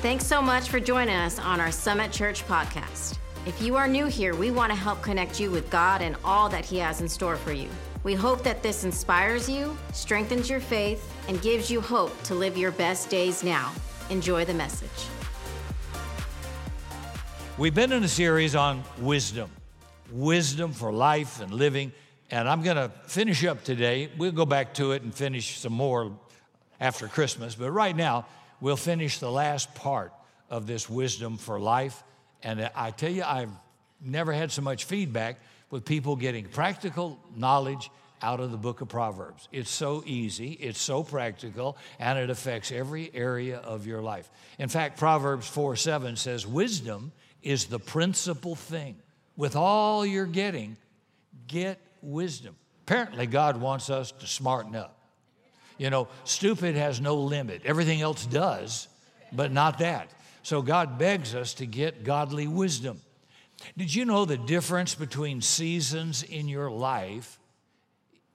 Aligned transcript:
Thanks 0.00 0.28
so 0.28 0.40
much 0.40 0.68
for 0.68 0.78
joining 0.78 1.16
us 1.16 1.40
on 1.40 1.58
our 1.58 1.72
Summit 1.72 2.12
Church 2.12 2.46
podcast. 2.46 3.18
If 3.46 3.60
you 3.60 3.74
are 3.74 3.88
new 3.88 4.06
here, 4.06 4.32
we 4.32 4.52
want 4.52 4.70
to 4.70 4.78
help 4.78 5.02
connect 5.02 5.40
you 5.40 5.50
with 5.50 5.68
God 5.70 6.02
and 6.02 6.14
all 6.24 6.48
that 6.50 6.64
He 6.64 6.78
has 6.78 7.00
in 7.00 7.08
store 7.08 7.34
for 7.34 7.50
you. 7.50 7.68
We 8.04 8.14
hope 8.14 8.44
that 8.44 8.62
this 8.62 8.84
inspires 8.84 9.48
you, 9.48 9.76
strengthens 9.92 10.48
your 10.48 10.60
faith, 10.60 11.12
and 11.26 11.42
gives 11.42 11.68
you 11.68 11.80
hope 11.80 12.22
to 12.22 12.36
live 12.36 12.56
your 12.56 12.70
best 12.70 13.10
days 13.10 13.42
now. 13.42 13.72
Enjoy 14.08 14.44
the 14.44 14.54
message. 14.54 14.88
We've 17.56 17.74
been 17.74 17.90
in 17.90 18.04
a 18.04 18.08
series 18.08 18.54
on 18.54 18.84
wisdom, 19.00 19.50
wisdom 20.12 20.70
for 20.70 20.92
life 20.92 21.40
and 21.40 21.52
living. 21.52 21.90
And 22.30 22.48
I'm 22.48 22.62
going 22.62 22.76
to 22.76 22.88
finish 23.08 23.44
up 23.44 23.64
today. 23.64 24.10
We'll 24.16 24.30
go 24.30 24.46
back 24.46 24.74
to 24.74 24.92
it 24.92 25.02
and 25.02 25.12
finish 25.12 25.58
some 25.58 25.72
more 25.72 26.12
after 26.78 27.08
Christmas. 27.08 27.56
But 27.56 27.72
right 27.72 27.96
now, 27.96 28.26
we'll 28.60 28.76
finish 28.76 29.18
the 29.18 29.30
last 29.30 29.74
part 29.74 30.12
of 30.50 30.66
this 30.66 30.88
wisdom 30.88 31.36
for 31.36 31.60
life. 31.60 32.02
And 32.42 32.70
I 32.74 32.90
tell 32.90 33.10
you, 33.10 33.22
I've 33.22 33.50
never 34.00 34.32
had 34.32 34.52
so 34.52 34.62
much 34.62 34.84
feedback 34.84 35.38
with 35.70 35.84
people 35.84 36.16
getting 36.16 36.46
practical 36.46 37.18
knowledge 37.36 37.90
out 38.22 38.40
of 38.40 38.50
the 38.50 38.56
book 38.56 38.80
of 38.80 38.88
Proverbs. 38.88 39.48
It's 39.52 39.70
so 39.70 40.02
easy, 40.04 40.52
it's 40.52 40.80
so 40.80 41.02
practical, 41.02 41.76
and 41.98 42.18
it 42.18 42.30
affects 42.30 42.72
every 42.72 43.10
area 43.14 43.58
of 43.58 43.86
your 43.86 44.02
life. 44.02 44.28
In 44.58 44.68
fact, 44.68 44.98
Proverbs 44.98 45.46
4 45.48 45.76
7 45.76 46.16
says, 46.16 46.46
Wisdom 46.46 47.12
is 47.42 47.66
the 47.66 47.78
principal 47.78 48.54
thing. 48.54 48.96
With 49.36 49.54
all 49.54 50.04
you're 50.04 50.26
getting, 50.26 50.76
get 51.46 51.78
wisdom. 52.02 52.56
Apparently, 52.86 53.26
God 53.26 53.60
wants 53.60 53.90
us 53.90 54.10
to 54.12 54.26
smarten 54.26 54.74
up. 54.74 54.97
You 55.78 55.90
know, 55.90 56.08
stupid 56.24 56.74
has 56.74 57.00
no 57.00 57.16
limit. 57.16 57.62
Everything 57.64 58.02
else 58.02 58.26
does, 58.26 58.88
but 59.32 59.52
not 59.52 59.78
that. 59.78 60.10
So 60.42 60.60
God 60.60 60.98
begs 60.98 61.34
us 61.34 61.54
to 61.54 61.66
get 61.66 62.04
godly 62.04 62.46
wisdom. 62.46 63.00
Did 63.76 63.94
you 63.94 64.04
know 64.04 64.24
the 64.24 64.36
difference 64.36 64.94
between 64.94 65.40
seasons 65.40 66.22
in 66.22 66.48
your 66.48 66.70
life 66.70 67.38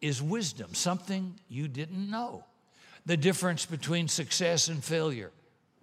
is 0.02 0.22
wisdom, 0.22 0.74
something 0.74 1.40
you 1.48 1.68
didn't 1.68 2.10
know? 2.10 2.46
The 3.06 3.18
difference 3.18 3.66
between 3.66 4.08
success 4.08 4.68
and 4.68 4.84
failure, 4.84 5.32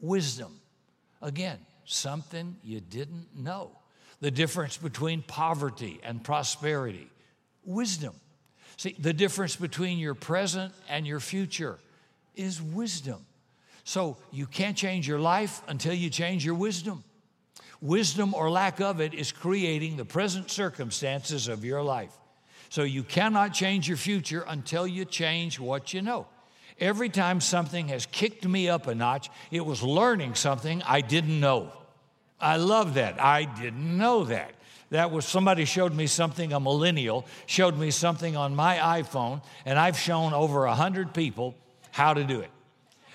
wisdom. 0.00 0.60
Again, 1.22 1.58
something 1.84 2.56
you 2.62 2.80
didn't 2.80 3.36
know. 3.36 3.72
The 4.20 4.30
difference 4.30 4.76
between 4.76 5.22
poverty 5.22 6.00
and 6.02 6.22
prosperity, 6.22 7.10
wisdom. 7.64 8.14
See, 8.80 8.96
the 8.98 9.12
difference 9.12 9.56
between 9.56 9.98
your 9.98 10.14
present 10.14 10.72
and 10.88 11.06
your 11.06 11.20
future 11.20 11.78
is 12.34 12.62
wisdom. 12.62 13.26
So 13.84 14.16
you 14.32 14.46
can't 14.46 14.74
change 14.74 15.06
your 15.06 15.18
life 15.18 15.60
until 15.68 15.92
you 15.92 16.08
change 16.08 16.46
your 16.46 16.54
wisdom. 16.54 17.04
Wisdom 17.82 18.32
or 18.32 18.50
lack 18.50 18.80
of 18.80 18.98
it 18.98 19.12
is 19.12 19.32
creating 19.32 19.98
the 19.98 20.06
present 20.06 20.50
circumstances 20.50 21.46
of 21.46 21.62
your 21.62 21.82
life. 21.82 22.16
So 22.70 22.82
you 22.82 23.02
cannot 23.02 23.52
change 23.52 23.86
your 23.86 23.98
future 23.98 24.46
until 24.48 24.86
you 24.86 25.04
change 25.04 25.60
what 25.60 25.92
you 25.92 26.00
know. 26.00 26.26
Every 26.78 27.10
time 27.10 27.42
something 27.42 27.88
has 27.88 28.06
kicked 28.06 28.48
me 28.48 28.70
up 28.70 28.86
a 28.86 28.94
notch, 28.94 29.28
it 29.50 29.66
was 29.66 29.82
learning 29.82 30.36
something 30.36 30.82
I 30.86 31.02
didn't 31.02 31.38
know. 31.38 31.70
I 32.40 32.56
love 32.56 32.94
that. 32.94 33.22
I 33.22 33.44
didn't 33.44 33.98
know 33.98 34.24
that. 34.24 34.54
That 34.90 35.12
was 35.12 35.24
somebody 35.24 35.64
showed 35.64 35.94
me 35.94 36.06
something, 36.06 36.52
a 36.52 36.60
millennial 36.60 37.24
showed 37.46 37.78
me 37.78 37.90
something 37.90 38.36
on 38.36 38.56
my 38.56 38.76
iPhone, 38.76 39.40
and 39.64 39.78
I've 39.78 39.98
shown 39.98 40.32
over 40.32 40.64
a 40.66 40.74
hundred 40.74 41.14
people 41.14 41.54
how 41.92 42.14
to 42.14 42.24
do 42.24 42.40
it. 42.40 42.50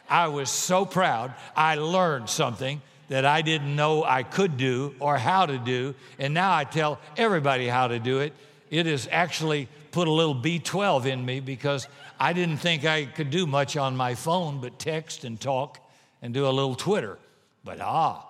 I 0.09 0.27
was 0.27 0.49
so 0.49 0.85
proud. 0.85 1.33
I 1.55 1.75
learned 1.75 2.29
something 2.29 2.81
that 3.09 3.25
I 3.25 3.41
didn't 3.41 3.75
know 3.75 4.03
I 4.03 4.23
could 4.23 4.57
do 4.57 4.95
or 4.99 5.17
how 5.17 5.45
to 5.45 5.57
do, 5.57 5.95
and 6.17 6.33
now 6.33 6.55
I 6.55 6.63
tell 6.63 6.99
everybody 7.17 7.67
how 7.67 7.87
to 7.87 7.99
do 7.99 8.19
it. 8.19 8.33
It 8.69 8.85
has 8.85 9.07
actually 9.11 9.67
put 9.91 10.07
a 10.07 10.11
little 10.11 10.35
B12 10.35 11.05
in 11.05 11.25
me 11.25 11.39
because 11.39 11.87
I 12.19 12.33
didn't 12.33 12.57
think 12.57 12.85
I 12.85 13.05
could 13.05 13.29
do 13.29 13.45
much 13.45 13.77
on 13.77 13.95
my 13.95 14.15
phone 14.15 14.61
but 14.61 14.79
text 14.79 15.23
and 15.23 15.39
talk 15.39 15.79
and 16.21 16.33
do 16.33 16.47
a 16.47 16.49
little 16.49 16.75
Twitter. 16.75 17.17
But 17.63 17.81
ah, 17.81 18.25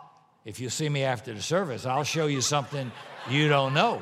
if 0.45 0.59
you 0.59 0.69
see 0.69 0.87
me 0.87 1.03
after 1.03 1.33
the 1.33 1.41
service, 1.41 1.85
I'll 1.85 2.03
show 2.03 2.27
you 2.27 2.39
something 2.39 2.91
you 3.29 3.49
don't 3.49 3.73
know. 3.73 4.01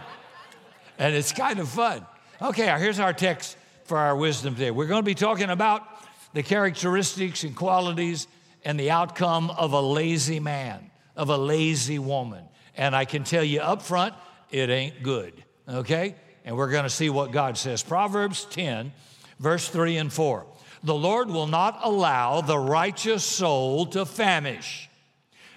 And 0.99 1.15
it's 1.15 1.31
kind 1.31 1.59
of 1.59 1.69
fun. 1.69 2.05
Okay, 2.41 2.69
uh, 2.69 2.77
here's 2.77 2.99
our 2.99 3.13
text 3.13 3.57
for 3.85 3.97
our 3.97 4.15
wisdom 4.15 4.53
today. 4.53 4.69
We're 4.69 4.87
going 4.87 5.01
to 5.01 5.05
be 5.05 5.15
talking 5.15 5.49
about 5.49 5.87
the 6.33 6.43
characteristics 6.43 7.43
and 7.43 7.55
qualities 7.55 8.27
and 8.65 8.79
the 8.79 8.91
outcome 8.91 9.49
of 9.51 9.73
a 9.73 9.81
lazy 9.81 10.39
man, 10.39 10.91
of 11.15 11.29
a 11.29 11.37
lazy 11.37 11.99
woman. 11.99 12.43
And 12.75 12.95
I 12.95 13.05
can 13.05 13.23
tell 13.23 13.43
you 13.43 13.61
up 13.61 13.81
front, 13.81 14.13
it 14.51 14.69
ain't 14.69 15.03
good. 15.03 15.43
Okay? 15.67 16.15
And 16.43 16.57
we're 16.57 16.71
going 16.71 16.83
to 16.83 16.89
see 16.89 17.09
what 17.09 17.31
God 17.31 17.57
says. 17.57 17.83
Proverbs 17.83 18.45
10, 18.45 18.91
verse 19.39 19.69
3 19.69 19.97
and 19.97 20.11
4. 20.11 20.45
The 20.83 20.95
Lord 20.95 21.29
will 21.29 21.47
not 21.47 21.79
allow 21.83 22.41
the 22.41 22.59
righteous 22.59 23.23
soul 23.23 23.85
to 23.87 24.05
famish, 24.05 24.89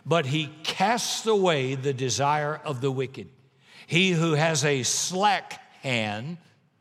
but 0.07 0.25
he 0.25 0.49
casts 0.63 1.27
away 1.27 1.75
the 1.75 1.93
desire 1.93 2.61
of 2.65 2.81
the 2.81 2.91
wicked. 2.91 3.29
He 3.89 4.13
who 4.13 4.33
has 4.33 4.65
a 4.65 4.85
slack 4.85 5.61
hand 5.83 6.39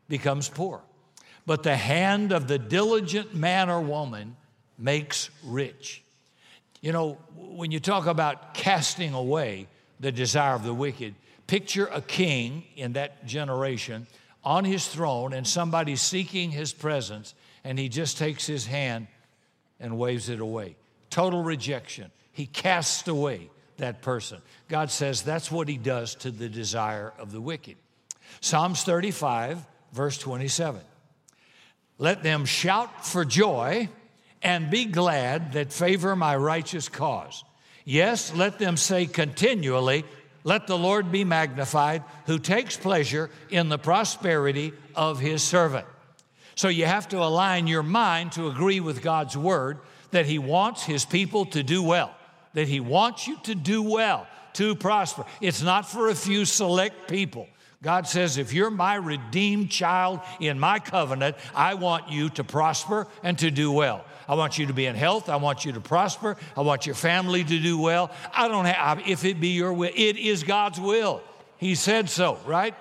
becomes 0.08 0.48
poor, 0.48 0.80
but 1.44 1.64
the 1.64 1.76
hand 1.76 2.32
of 2.32 2.46
the 2.46 2.58
diligent 2.58 3.34
man 3.34 3.68
or 3.68 3.80
woman 3.80 4.36
makes 4.78 5.30
rich. 5.44 6.02
You 6.80 6.92
know, 6.92 7.18
when 7.34 7.72
you 7.72 7.80
talk 7.80 8.06
about 8.06 8.54
casting 8.54 9.12
away 9.12 9.66
the 9.98 10.12
desire 10.12 10.54
of 10.54 10.62
the 10.62 10.74
wicked, 10.74 11.14
picture 11.48 11.86
a 11.86 12.00
king 12.00 12.64
in 12.76 12.92
that 12.92 13.26
generation 13.26 14.06
on 14.44 14.64
his 14.64 14.86
throne 14.86 15.32
and 15.32 15.46
somebody 15.46 15.96
seeking 15.96 16.52
his 16.52 16.72
presence, 16.72 17.34
and 17.64 17.78
he 17.78 17.88
just 17.88 18.18
takes 18.18 18.46
his 18.46 18.66
hand 18.66 19.08
and 19.80 19.98
waves 19.98 20.28
it 20.28 20.38
away. 20.38 20.76
Total 21.10 21.42
rejection. 21.42 22.10
He 22.36 22.44
casts 22.44 23.08
away 23.08 23.48
that 23.78 24.02
person. 24.02 24.42
God 24.68 24.90
says 24.90 25.22
that's 25.22 25.50
what 25.50 25.68
he 25.68 25.78
does 25.78 26.14
to 26.16 26.30
the 26.30 26.50
desire 26.50 27.14
of 27.18 27.32
the 27.32 27.40
wicked. 27.40 27.76
Psalms 28.42 28.82
35, 28.82 29.64
verse 29.94 30.18
27. 30.18 30.82
Let 31.96 32.22
them 32.22 32.44
shout 32.44 33.06
for 33.06 33.24
joy 33.24 33.88
and 34.42 34.70
be 34.70 34.84
glad 34.84 35.54
that 35.54 35.72
favor 35.72 36.14
my 36.14 36.36
righteous 36.36 36.90
cause. 36.90 37.42
Yes, 37.86 38.34
let 38.34 38.58
them 38.58 38.76
say 38.76 39.06
continually, 39.06 40.04
Let 40.44 40.66
the 40.66 40.76
Lord 40.76 41.10
be 41.10 41.24
magnified, 41.24 42.04
who 42.26 42.38
takes 42.38 42.76
pleasure 42.76 43.30
in 43.48 43.70
the 43.70 43.78
prosperity 43.78 44.74
of 44.94 45.20
his 45.20 45.42
servant. 45.42 45.86
So 46.54 46.68
you 46.68 46.84
have 46.84 47.08
to 47.08 47.22
align 47.22 47.66
your 47.66 47.82
mind 47.82 48.32
to 48.32 48.48
agree 48.48 48.80
with 48.80 49.00
God's 49.00 49.38
word 49.38 49.78
that 50.10 50.26
he 50.26 50.38
wants 50.38 50.84
his 50.84 51.06
people 51.06 51.46
to 51.46 51.62
do 51.62 51.82
well 51.82 52.12
that 52.56 52.68
He 52.68 52.80
wants 52.80 53.28
you 53.28 53.36
to 53.42 53.54
do 53.54 53.82
well, 53.82 54.26
to 54.54 54.74
prosper. 54.74 55.26
It's 55.42 55.60
not 55.62 55.86
for 55.86 56.08
a 56.08 56.14
few 56.14 56.46
select 56.46 57.06
people. 57.06 57.46
God 57.82 58.08
says, 58.08 58.38
if 58.38 58.54
you're 58.54 58.70
my 58.70 58.94
redeemed 58.94 59.70
child 59.70 60.20
in 60.40 60.58
my 60.58 60.78
covenant, 60.78 61.36
I 61.54 61.74
want 61.74 62.10
you 62.10 62.30
to 62.30 62.44
prosper 62.44 63.08
and 63.22 63.38
to 63.40 63.50
do 63.50 63.70
well. 63.70 64.06
I 64.26 64.36
want 64.36 64.58
you 64.58 64.66
to 64.66 64.72
be 64.72 64.86
in 64.86 64.96
health. 64.96 65.28
I 65.28 65.36
want 65.36 65.66
you 65.66 65.72
to 65.72 65.80
prosper. 65.80 66.38
I 66.56 66.62
want 66.62 66.86
your 66.86 66.94
family 66.94 67.44
to 67.44 67.60
do 67.60 67.78
well. 67.78 68.10
I 68.32 68.48
don't 68.48 68.64
have, 68.64 69.06
if 69.06 69.26
it 69.26 69.38
be 69.38 69.48
your 69.48 69.74
will, 69.74 69.92
it 69.94 70.16
is 70.16 70.42
God's 70.42 70.80
will. 70.80 71.22
He 71.58 71.74
said 71.74 72.08
so, 72.08 72.38
right? 72.46 72.74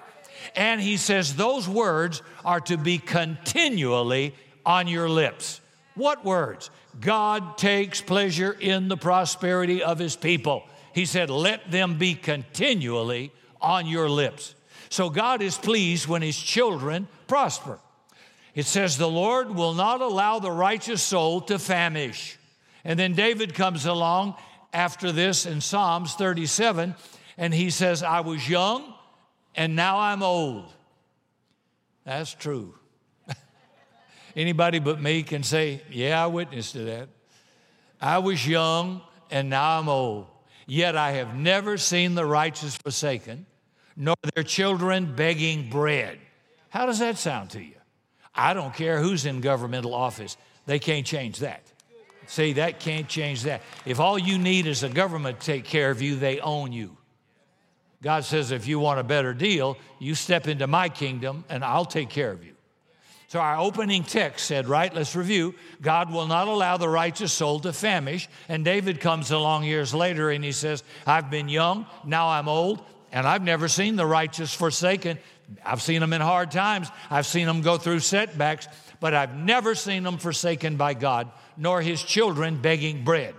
And 0.56 0.80
he 0.80 0.96
says 0.96 1.36
those 1.36 1.68
words 1.68 2.22
are 2.46 2.62
to 2.62 2.78
be 2.78 2.98
continually 2.98 4.36
on 4.66 4.88
your 4.88 5.10
lips. 5.10 5.60
What 5.96 6.24
words? 6.24 6.70
God 7.00 7.58
takes 7.58 8.02
pleasure 8.02 8.52
in 8.52 8.88
the 8.88 8.98
prosperity 8.98 9.84
of 9.84 10.00
his 10.00 10.16
people. 10.16 10.64
He 10.94 11.06
said, 11.06 11.30
Let 11.30 11.72
them 11.72 11.98
be 11.98 12.16
continually 12.16 13.32
on 13.62 13.88
your 13.88 14.10
lips. 14.10 14.56
So 14.90 15.10
God 15.10 15.42
is 15.42 15.58
pleased 15.58 16.08
when 16.08 16.22
his 16.22 16.38
children 16.38 17.08
prosper. 17.28 17.80
It 18.54 18.66
says, 18.66 18.98
The 18.98 19.10
Lord 19.10 19.54
will 19.54 19.74
not 19.74 20.02
allow 20.02 20.40
the 20.40 20.52
righteous 20.52 21.02
soul 21.02 21.42
to 21.42 21.60
famish. 21.60 22.38
And 22.84 22.98
then 22.98 23.14
David 23.14 23.54
comes 23.54 23.86
along 23.86 24.36
after 24.72 25.12
this 25.12 25.46
in 25.46 25.62
Psalms 25.62 26.14
37, 26.14 26.96
and 27.38 27.54
he 27.54 27.70
says, 27.70 28.04
I 28.04 28.22
was 28.22 28.48
young 28.48 28.94
and 29.56 29.76
now 29.76 30.00
I'm 30.00 30.22
old. 30.22 30.72
That's 32.06 32.34
true. 32.34 32.76
Anybody 34.36 34.80
but 34.80 35.02
me 35.02 35.24
can 35.24 35.44
say, 35.44 35.82
Yeah, 35.90 36.24
I 36.24 36.28
witnessed 36.28 36.74
to 36.74 36.84
that. 36.86 37.10
I 38.02 38.20
was 38.20 38.46
young 38.46 39.02
and 39.32 39.50
now 39.50 39.80
I'm 39.80 39.90
old. 39.90 40.28
Yet 40.68 40.98
I 40.98 41.12
have 41.12 41.36
never 41.36 41.78
seen 41.78 42.16
the 42.16 42.26
righteous 42.26 42.76
forsaken, 42.76 43.46
nor 43.96 44.16
their 44.34 44.44
children 44.44 45.16
begging 45.16 45.70
bread. 45.70 46.20
How 46.70 46.86
does 46.86 47.00
that 47.00 47.18
sound 47.18 47.52
to 47.52 47.62
you? 47.62 47.76
I 48.34 48.54
don't 48.54 48.74
care 48.74 49.00
who's 49.00 49.26
in 49.26 49.42
governmental 49.42 49.94
office, 49.94 50.38
they 50.66 50.80
can't 50.80 51.06
change 51.06 51.40
that. 51.40 51.62
See, 52.28 52.54
that 52.54 52.80
can't 52.80 53.08
change 53.08 53.44
that. 53.44 53.62
If 53.86 54.00
all 54.00 54.18
you 54.18 54.40
need 54.40 54.66
is 54.66 54.82
a 54.82 54.90
government 54.90 55.40
to 55.40 55.46
take 55.46 55.64
care 55.64 55.92
of 55.92 56.02
you, 56.02 56.16
they 56.16 56.40
own 56.40 56.72
you. 56.72 56.98
God 58.02 58.26
says, 58.26 58.52
if 58.52 58.68
you 58.68 58.80
want 58.80 59.00
a 59.00 59.04
better 59.04 59.34
deal, 59.34 59.78
you 60.00 60.16
step 60.16 60.48
into 60.48 60.66
my 60.66 60.90
kingdom 60.90 61.46
and 61.50 61.64
I'll 61.64 61.86
take 61.86 62.10
care 62.10 62.32
of 62.32 62.44
you. 62.44 62.55
So 63.36 63.42
our 63.42 63.58
opening 63.58 64.06
text 64.06 64.46
said, 64.46 64.66
right, 64.66 64.96
let's 64.96 65.14
review 65.14 65.56
God 65.82 66.10
will 66.10 66.26
not 66.26 66.48
allow 66.48 66.78
the 66.78 66.88
righteous 66.88 67.34
soul 67.34 67.60
to 67.60 67.74
famish. 67.74 68.30
And 68.48 68.64
David 68.64 69.02
comes 69.02 69.30
along 69.30 69.66
years 69.66 69.94
later 69.94 70.30
and 70.30 70.42
he 70.42 70.54
says, 70.54 70.86
I've 71.06 71.30
been 71.30 71.50
young, 71.50 71.86
now 72.06 72.30
I'm 72.30 72.48
old, 72.48 72.82
and 73.12 73.28
I've 73.28 73.44
never 73.44 73.68
seen 73.68 73.98
the 73.98 74.06
righteous 74.06 74.54
forsaken. 74.54 75.18
I've 75.66 75.82
seen 75.82 76.00
them 76.00 76.14
in 76.14 76.22
hard 76.22 76.50
times, 76.50 76.88
I've 77.12 77.26
seen 77.26 77.46
them 77.46 77.60
go 77.60 77.78
through 77.78 78.00
setbacks, 78.00 78.70
but 79.02 79.14
I've 79.14 79.36
never 79.36 79.76
seen 79.76 80.04
them 80.04 80.18
forsaken 80.18 80.78
by 80.78 80.94
God, 80.94 81.30
nor 81.58 81.82
his 81.82 82.02
children 82.02 82.62
begging 82.62 83.04
bread. 83.04 83.36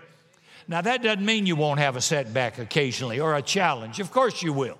Now, 0.68 0.82
that 0.82 1.02
doesn't 1.02 1.24
mean 1.24 1.46
you 1.46 1.56
won't 1.56 1.80
have 1.80 1.96
a 1.96 2.02
setback 2.02 2.58
occasionally 2.58 3.18
or 3.18 3.34
a 3.34 3.40
challenge. 3.40 3.98
Of 3.98 4.12
course, 4.12 4.42
you 4.42 4.52
will. 4.52 4.76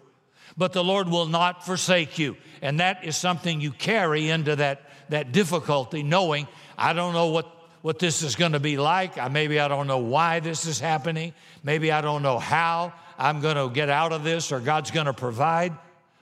But 0.56 0.72
the 0.72 0.84
Lord 0.84 1.08
will 1.08 1.26
not 1.26 1.64
forsake 1.66 2.18
you. 2.18 2.36
And 2.62 2.80
that 2.80 3.04
is 3.04 3.16
something 3.16 3.60
you 3.60 3.70
carry 3.70 4.30
into 4.30 4.56
that, 4.56 4.82
that 5.10 5.32
difficulty, 5.32 6.02
knowing 6.02 6.48
I 6.78 6.92
don't 6.92 7.12
know 7.12 7.26
what, 7.26 7.46
what 7.82 7.98
this 7.98 8.22
is 8.22 8.36
going 8.36 8.52
to 8.52 8.60
be 8.60 8.76
like. 8.76 9.18
I, 9.18 9.28
maybe 9.28 9.60
I 9.60 9.68
don't 9.68 9.86
know 9.86 9.98
why 9.98 10.40
this 10.40 10.66
is 10.66 10.80
happening. 10.80 11.34
Maybe 11.62 11.92
I 11.92 12.00
don't 12.00 12.22
know 12.22 12.38
how 12.38 12.94
I'm 13.18 13.40
going 13.40 13.56
to 13.56 13.72
get 13.72 13.90
out 13.90 14.12
of 14.12 14.24
this 14.24 14.50
or 14.52 14.60
God's 14.60 14.90
going 14.90 15.06
to 15.06 15.12
provide. 15.12 15.74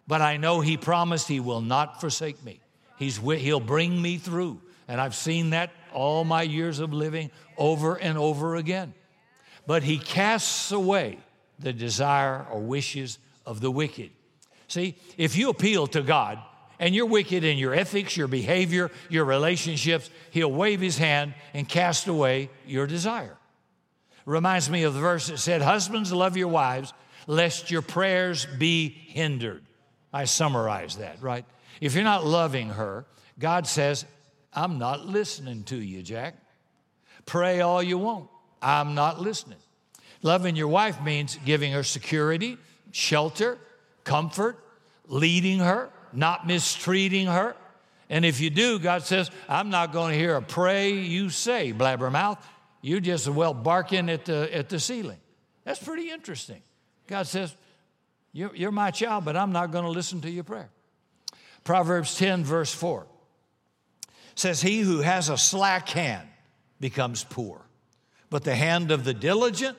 But 0.06 0.20
I 0.20 0.36
know 0.36 0.60
He 0.60 0.76
promised 0.76 1.28
He 1.28 1.40
will 1.40 1.60
not 1.60 2.00
forsake 2.00 2.42
me. 2.44 2.60
He's, 2.98 3.16
he'll 3.16 3.60
bring 3.60 4.00
me 4.00 4.18
through. 4.18 4.60
And 4.88 5.00
I've 5.00 5.14
seen 5.14 5.50
that 5.50 5.70
all 5.92 6.24
my 6.24 6.42
years 6.42 6.80
of 6.80 6.92
living 6.92 7.30
over 7.56 7.94
and 7.94 8.18
over 8.18 8.56
again. 8.56 8.92
But 9.66 9.82
he 9.82 9.98
casts 9.98 10.72
away 10.72 11.18
the 11.58 11.72
desire 11.72 12.46
or 12.50 12.60
wishes 12.60 13.18
of 13.46 13.60
the 13.60 13.70
wicked. 13.70 14.10
See, 14.74 14.96
if 15.16 15.36
you 15.36 15.50
appeal 15.50 15.86
to 15.86 16.02
God 16.02 16.40
and 16.80 16.96
you're 16.96 17.06
wicked 17.06 17.44
in 17.44 17.58
your 17.58 17.72
ethics, 17.72 18.16
your 18.16 18.26
behavior, 18.26 18.90
your 19.08 19.24
relationships, 19.24 20.10
he'll 20.32 20.50
wave 20.50 20.80
his 20.80 20.98
hand 20.98 21.34
and 21.54 21.68
cast 21.68 22.08
away 22.08 22.50
your 22.66 22.88
desire. 22.88 23.36
Reminds 24.26 24.68
me 24.68 24.82
of 24.82 24.92
the 24.92 24.98
verse 24.98 25.28
that 25.28 25.38
said, 25.38 25.62
Husbands, 25.62 26.12
love 26.12 26.36
your 26.36 26.48
wives, 26.48 26.92
lest 27.28 27.70
your 27.70 27.82
prayers 27.82 28.48
be 28.58 28.88
hindered. 28.88 29.64
I 30.12 30.24
summarize 30.24 30.96
that, 30.96 31.22
right? 31.22 31.44
If 31.80 31.94
you're 31.94 32.02
not 32.02 32.26
loving 32.26 32.70
her, 32.70 33.06
God 33.38 33.68
says, 33.68 34.04
I'm 34.52 34.80
not 34.80 35.06
listening 35.06 35.62
to 35.64 35.76
you, 35.76 36.02
Jack. 36.02 36.34
Pray 37.26 37.60
all 37.60 37.80
you 37.80 37.98
want. 37.98 38.28
I'm 38.60 38.96
not 38.96 39.20
listening. 39.20 39.58
Loving 40.22 40.56
your 40.56 40.66
wife 40.66 41.00
means 41.00 41.38
giving 41.44 41.70
her 41.70 41.84
security, 41.84 42.58
shelter, 42.90 43.56
comfort, 44.02 44.58
leading 45.06 45.58
her, 45.58 45.90
not 46.12 46.46
mistreating 46.46 47.26
her. 47.26 47.56
And 48.08 48.24
if 48.24 48.40
you 48.40 48.50
do, 48.50 48.78
God 48.78 49.02
says, 49.02 49.30
I'm 49.48 49.70
not 49.70 49.92
going 49.92 50.12
to 50.12 50.18
hear 50.18 50.36
a 50.36 50.42
pray 50.42 50.92
you 50.92 51.30
say, 51.30 51.72
blabbermouth. 51.72 52.38
You 52.82 53.00
just 53.00 53.26
well 53.28 53.54
barking 53.54 54.10
at 54.10 54.26
the, 54.26 54.54
at 54.54 54.68
the 54.68 54.78
ceiling. 54.78 55.18
That's 55.64 55.82
pretty 55.82 56.10
interesting. 56.10 56.60
God 57.06 57.26
says, 57.26 57.54
you're, 58.32 58.54
you're 58.54 58.72
my 58.72 58.90
child, 58.90 59.24
but 59.24 59.36
I'm 59.36 59.52
not 59.52 59.70
going 59.70 59.84
to 59.84 59.90
listen 59.90 60.20
to 60.22 60.30
your 60.30 60.44
prayer. 60.44 60.70
Proverbs 61.62 62.16
10, 62.16 62.44
verse 62.44 62.74
4 62.74 63.06
says, 64.34 64.60
He 64.60 64.80
who 64.80 64.98
has 65.00 65.28
a 65.28 65.38
slack 65.38 65.88
hand 65.88 66.28
becomes 66.80 67.24
poor, 67.24 67.62
but 68.28 68.44
the 68.44 68.54
hand 68.54 68.90
of 68.90 69.04
the 69.04 69.14
diligent 69.14 69.78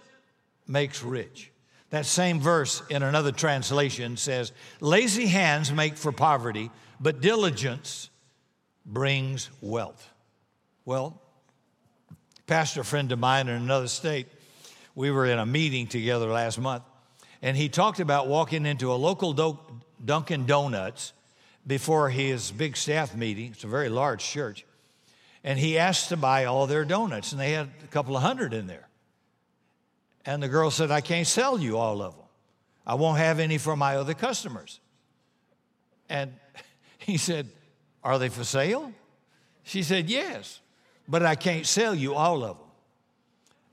makes 0.68 1.04
rich. 1.04 1.52
That 1.96 2.06
same 2.06 2.42
verse 2.42 2.84
in 2.90 3.04
another 3.04 3.32
translation 3.32 4.18
says, 4.18 4.52
Lazy 4.82 5.28
hands 5.28 5.72
make 5.72 5.96
for 5.96 6.12
poverty, 6.12 6.70
but 7.00 7.22
diligence 7.22 8.10
brings 8.86 9.50
wealth. 9.62 10.10
Well, 10.84 11.22
pastor 12.48 12.84
friend 12.84 13.10
of 13.14 13.20
mine 13.20 13.48
in 13.48 13.56
another 13.56 13.88
state, 13.88 14.28
we 14.94 15.10
were 15.10 15.26
in 15.26 15.40
a 15.40 15.46
meeting 15.46 15.88
together 15.88 16.28
last 16.28 16.60
month, 16.60 16.84
and 17.42 17.56
he 17.56 17.70
talked 17.70 18.02
about 18.02 18.28
walking 18.28 18.66
into 18.66 18.92
a 18.92 18.96
local 18.96 19.32
Dunkin' 20.04 20.46
Donuts 20.46 21.14
before 21.66 22.10
his 22.10 22.52
big 22.52 22.76
staff 22.76 23.16
meeting. 23.16 23.52
It's 23.54 23.64
a 23.64 23.68
very 23.68 23.88
large 23.88 24.22
church. 24.22 24.66
And 25.46 25.58
he 25.58 25.78
asked 25.78 26.10
to 26.10 26.18
buy 26.18 26.44
all 26.44 26.68
their 26.68 26.84
donuts, 26.84 27.32
and 27.32 27.40
they 27.40 27.54
had 27.54 27.70
a 27.86 27.88
couple 27.88 28.18
of 28.18 28.22
hundred 28.22 28.54
in 28.54 28.68
there. 28.68 28.90
And 30.26 30.42
the 30.42 30.48
girl 30.48 30.72
said, 30.72 30.92
I 30.92 31.02
can't 31.02 31.28
sell 31.28 31.60
you 31.60 31.78
all 31.78 32.02
of 32.02 32.16
them. 32.16 32.26
I 32.86 32.96
won't 32.96 33.18
have 33.20 33.40
any 33.40 33.58
for 33.58 33.76
my 33.76 33.98
other 33.98 34.14
customers. 34.14 34.80
And 36.10 36.34
he 36.98 37.18
said, 37.18 37.50
Are 38.04 38.20
they 38.20 38.30
for 38.30 38.44
sale? 38.44 38.92
She 39.64 39.84
said, 39.84 40.10
Yes, 40.10 40.60
but 41.08 41.24
I 41.26 41.36
can't 41.36 41.66
sell 41.66 41.94
you 41.94 42.16
all 42.16 42.44
of 42.44 42.58
them. 42.58 42.68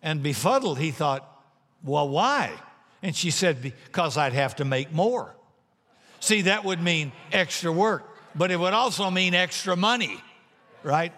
And 0.02 0.22
befuddled, 0.22 0.78
he 0.78 0.90
thought, 0.90 1.28
Well, 1.82 2.08
why? 2.08 2.52
And 3.02 3.14
she 3.16 3.30
said, 3.30 3.62
Because 3.62 4.16
I'd 4.16 4.32
have 4.32 4.56
to 4.56 4.64
make 4.64 4.92
more. 4.92 5.34
See, 6.20 6.42
that 6.42 6.64
would 6.64 6.80
mean 6.80 7.12
extra 7.32 7.72
work, 7.72 8.04
but 8.34 8.50
it 8.50 8.58
would 8.58 8.72
also 8.72 9.10
mean 9.10 9.34
extra 9.34 9.74
money, 9.74 10.22
right? 10.84 11.12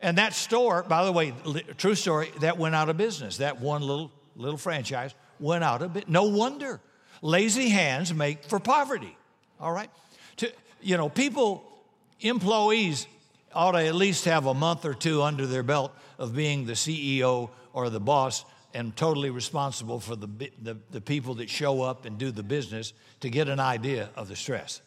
And 0.00 0.18
that 0.18 0.34
store, 0.34 0.82
by 0.82 1.04
the 1.04 1.12
way, 1.12 1.32
true 1.76 1.94
story, 1.94 2.32
that 2.40 2.58
went 2.58 2.74
out 2.74 2.88
of 2.88 2.96
business. 2.96 3.36
That 3.36 3.60
one 3.60 3.82
little 3.82 4.10
little 4.40 4.58
franchise 4.58 5.14
went 5.38 5.64
out 5.64 5.82
of 5.82 5.92
business. 5.92 6.10
No 6.10 6.24
wonder. 6.24 6.80
Lazy 7.22 7.68
hands 7.68 8.12
make 8.14 8.44
for 8.44 8.58
poverty. 8.58 9.16
All 9.60 9.72
right? 9.72 9.90
To, 10.38 10.50
you 10.80 10.96
know, 10.96 11.08
people, 11.08 11.64
employees 12.20 13.06
ought 13.54 13.72
to 13.72 13.84
at 13.84 13.94
least 13.94 14.24
have 14.24 14.46
a 14.46 14.54
month 14.54 14.84
or 14.84 14.94
two 14.94 15.22
under 15.22 15.46
their 15.46 15.62
belt 15.62 15.92
of 16.18 16.34
being 16.34 16.66
the 16.66 16.72
CEO 16.72 17.50
or 17.72 17.90
the 17.90 18.00
boss 18.00 18.44
and 18.72 18.94
totally 18.96 19.30
responsible 19.30 19.98
for 19.98 20.14
the, 20.14 20.28
the, 20.62 20.76
the, 20.90 21.00
people 21.00 21.34
that 21.34 21.50
show 21.50 21.82
up 21.82 22.04
and 22.04 22.18
do 22.18 22.30
the 22.30 22.42
business 22.42 22.92
to 23.18 23.28
get 23.28 23.48
an 23.48 23.58
idea 23.58 24.08
of 24.14 24.28
the 24.28 24.36
stress. 24.36 24.80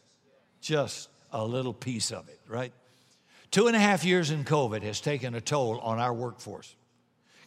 Just 0.62 1.10
a 1.34 1.46
little 1.46 1.74
piece 1.74 2.12
of 2.12 2.30
it, 2.30 2.40
right? 2.48 2.72
Two 3.52 3.68
and 3.68 3.76
a 3.76 3.80
half 3.80 4.06
years 4.06 4.32
in 4.32 4.46
COVID 4.46 4.84
has 4.84 5.02
taken 5.02 5.36
a 5.36 5.42
toll 5.42 5.80
on 5.80 6.00
our 6.00 6.14
workforce 6.14 6.74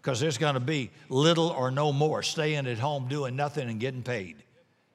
because 0.07 0.21
there's 0.21 0.39
going 0.39 0.55
to 0.55 0.61
be 0.61 0.89
little 1.09 1.49
or 1.49 1.73
no 1.73 1.93
more 1.93 2.23
staying 2.23 2.69
at 2.69 2.79
home 2.79 3.09
doing 3.09 3.35
nothing 3.35 3.69
and 3.69 3.81
getting 3.81 4.05
paid. 4.05 4.37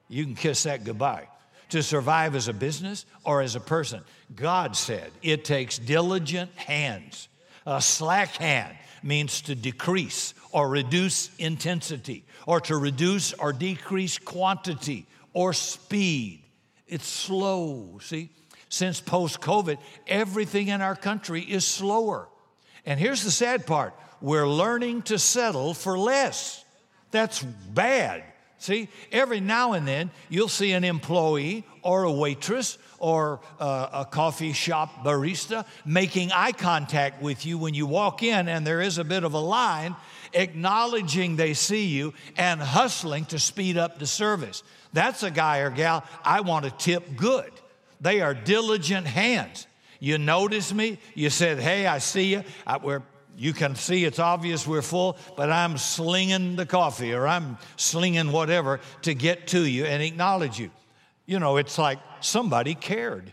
You 0.08 0.24
can 0.24 0.34
kiss 0.34 0.62
that 0.62 0.84
goodbye. 0.84 1.28
To 1.68 1.82
survive 1.82 2.34
as 2.34 2.48
a 2.48 2.54
business 2.54 3.04
or 3.22 3.42
as 3.42 3.54
a 3.54 3.60
person, 3.60 4.00
God 4.34 4.74
said 4.74 5.10
it 5.20 5.44
takes 5.44 5.78
diligent 5.78 6.50
hands. 6.54 7.28
A 7.66 7.82
slack 7.82 8.30
hand 8.36 8.74
means 9.02 9.42
to 9.42 9.54
decrease 9.54 10.32
or 10.50 10.66
reduce 10.70 11.28
intensity, 11.36 12.24
or 12.46 12.62
to 12.62 12.78
reduce 12.78 13.34
or 13.34 13.52
decrease 13.52 14.16
quantity 14.16 15.04
or 15.34 15.52
speed. 15.52 16.42
It's 16.86 17.06
slow, 17.06 17.98
see? 18.00 18.30
Since 18.70 19.02
post 19.02 19.42
COVID, 19.42 19.76
everything 20.06 20.68
in 20.68 20.80
our 20.80 20.96
country 20.96 21.42
is 21.42 21.66
slower. 21.66 22.28
And 22.86 22.98
here's 22.98 23.22
the 23.22 23.30
sad 23.30 23.66
part 23.66 23.92
we're 24.22 24.48
learning 24.48 25.02
to 25.02 25.18
settle 25.18 25.74
for 25.74 25.98
less. 25.98 26.64
That's 27.10 27.42
bad. 27.42 28.24
See, 28.62 28.88
every 29.10 29.40
now 29.40 29.72
and 29.72 29.88
then 29.88 30.12
you'll 30.28 30.48
see 30.48 30.70
an 30.70 30.84
employee 30.84 31.64
or 31.82 32.04
a 32.04 32.12
waitress 32.12 32.78
or 33.00 33.40
a, 33.58 33.64
a, 33.64 34.08
coffee 34.08 34.52
shop 34.52 35.04
barista 35.04 35.66
making 35.84 36.30
eye 36.30 36.52
contact 36.52 37.20
with 37.20 37.44
you 37.44 37.58
when 37.58 37.74
you 37.74 37.86
walk 37.86 38.22
in 38.22 38.46
and 38.46 38.64
there 38.64 38.80
is 38.80 38.98
a 38.98 39.04
bit 39.04 39.24
of 39.24 39.34
a 39.34 39.40
line, 39.40 39.96
acknowledging 40.32 41.34
they 41.34 41.54
see 41.54 41.86
you 41.86 42.14
and 42.36 42.60
hustling 42.60 43.24
to 43.24 43.38
speed 43.40 43.76
up 43.76 43.98
the 43.98 44.06
service. 44.06 44.62
That's 44.92 45.24
a 45.24 45.30
guy 45.32 45.58
or 45.58 45.70
gal 45.70 46.04
I 46.24 46.42
want 46.42 46.64
to 46.64 46.70
tip 46.70 47.16
good. 47.16 47.50
They 48.00 48.20
are 48.20 48.32
diligent 48.32 49.08
hands. 49.08 49.66
You 49.98 50.18
notice 50.18 50.72
me, 50.72 50.98
you 51.14 51.30
said, 51.30 51.58
Hey, 51.58 51.88
I 51.88 51.98
see 51.98 52.32
you. 52.32 52.44
I, 52.64 52.76
we're 52.76 53.02
you 53.36 53.52
can 53.52 53.74
see 53.74 54.04
it's 54.04 54.18
obvious 54.18 54.66
we're 54.66 54.82
full, 54.82 55.16
but 55.36 55.50
I'm 55.50 55.78
slinging 55.78 56.56
the 56.56 56.66
coffee 56.66 57.12
or 57.12 57.26
I'm 57.26 57.58
slinging 57.76 58.32
whatever 58.32 58.80
to 59.02 59.14
get 59.14 59.48
to 59.48 59.64
you 59.64 59.84
and 59.84 60.02
acknowledge 60.02 60.58
you. 60.58 60.70
You 61.26 61.38
know, 61.38 61.56
it's 61.56 61.78
like 61.78 61.98
somebody 62.20 62.74
cared. 62.74 63.32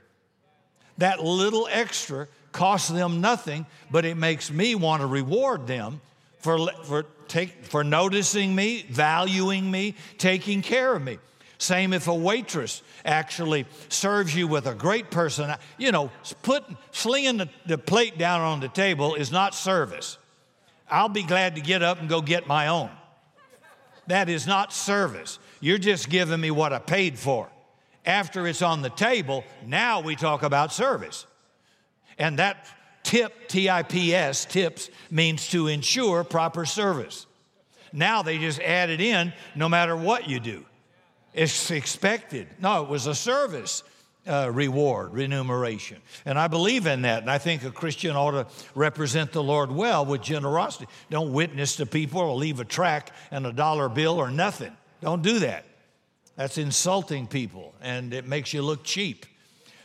That 0.98 1.24
little 1.24 1.68
extra 1.72 2.28
costs 2.52 2.90
them 2.90 3.22
nothing, 3.22 3.66
but 3.92 4.06
it 4.06 4.16
makes 4.16 4.52
me 4.52 4.76
want 4.76 5.02
to 5.02 5.08
reward 5.08 5.68
them 5.68 6.02
for, 6.40 6.72
for, 6.84 7.06
take, 7.28 7.66
for 7.66 7.84
noticing 7.84 8.56
me, 8.56 8.86
valuing 8.90 9.70
me, 9.70 9.96
taking 10.18 10.62
care 10.62 10.96
of 10.96 11.02
me. 11.02 11.20
Same 11.60 11.94
if 11.94 12.08
a 12.08 12.16
waitress 12.16 12.82
actually 13.04 13.66
serves 13.90 14.34
you 14.34 14.48
with 14.48 14.66
a 14.66 14.74
great 14.74 15.12
person. 15.12 15.54
You 15.78 15.92
know, 15.92 16.10
put, 16.42 16.64
slinging 16.92 17.38
the, 17.38 17.50
the 17.66 17.78
plate 17.78 18.18
down 18.18 18.42
on 18.42 18.62
the 18.62 18.70
table 18.70 19.14
is 19.16 19.30
not 19.30 19.54
service. 19.54 20.18
I'll 20.90 21.10
be 21.10 21.24
glad 21.24 21.56
to 21.56 21.62
get 21.62 21.84
up 21.84 22.00
and 22.00 22.08
go 22.10 22.22
get 22.22 22.48
my 22.48 22.68
own. 22.68 22.90
That 24.08 24.30
is 24.30 24.48
not 24.48 24.74
service. 24.74 25.38
You're 25.60 25.78
just 25.78 26.10
giving 26.10 26.40
me 26.40 26.50
what 26.50 26.72
I 26.72 26.80
paid 26.80 27.20
for. 27.20 27.50
After 28.06 28.48
it's 28.48 28.62
on 28.62 28.82
the 28.82 28.90
table, 28.90 29.44
now 29.66 30.00
we 30.00 30.16
talk 30.16 30.44
about 30.44 30.72
service. 30.72 31.28
And 32.18 32.40
that 32.40 32.66
tip, 33.04 33.50
T 33.50 33.70
I 33.70 33.84
P 33.84 34.16
S, 34.16 34.46
tips, 34.46 34.90
means 35.12 35.50
to 35.50 35.68
ensure 35.68 36.24
proper 36.24 36.66
service. 36.66 37.28
Now 37.92 38.24
they 38.24 38.38
just 38.38 38.62
add 38.62 38.90
it 38.90 39.02
in 39.02 39.34
no 39.56 39.68
matter 39.68 39.96
what 39.96 40.30
you 40.30 40.40
do. 40.40 40.66
It's 41.34 41.72
expected. 41.72 42.48
No, 42.60 42.84
it 42.84 42.90
was 42.90 43.08
a 43.08 43.16
service 43.16 43.84
uh, 44.28 44.50
reward, 44.52 45.14
remuneration. 45.14 45.98
And 46.26 46.38
I 46.38 46.48
believe 46.48 46.86
in 46.86 47.04
that. 47.04 47.22
And 47.22 47.32
I 47.32 47.38
think 47.38 47.64
a 47.64 47.72
Christian 47.72 48.16
ought 48.16 48.32
to 48.32 48.48
represent 48.76 49.32
the 49.32 49.44
Lord 49.44 49.72
well 49.72 50.06
with 50.06 50.22
generosity. 50.22 50.88
Don't 51.10 51.34
witness 51.34 51.78
to 51.78 51.86
people 51.86 52.22
or 52.22 52.36
leave 52.36 52.60
a 52.60 52.66
track 52.66 53.12
and 53.32 53.46
a 53.46 53.54
dollar 53.54 53.90
bill 53.90 54.20
or 54.20 54.30
nothing. 54.30 54.76
Don't 55.02 55.22
do 55.22 55.40
that. 55.40 55.66
That's 56.36 56.58
insulting 56.58 57.28
people 57.28 57.74
and 57.82 58.14
it 58.14 58.28
makes 58.28 58.54
you 58.54 58.62
look 58.62 58.84
cheap. 58.84 59.26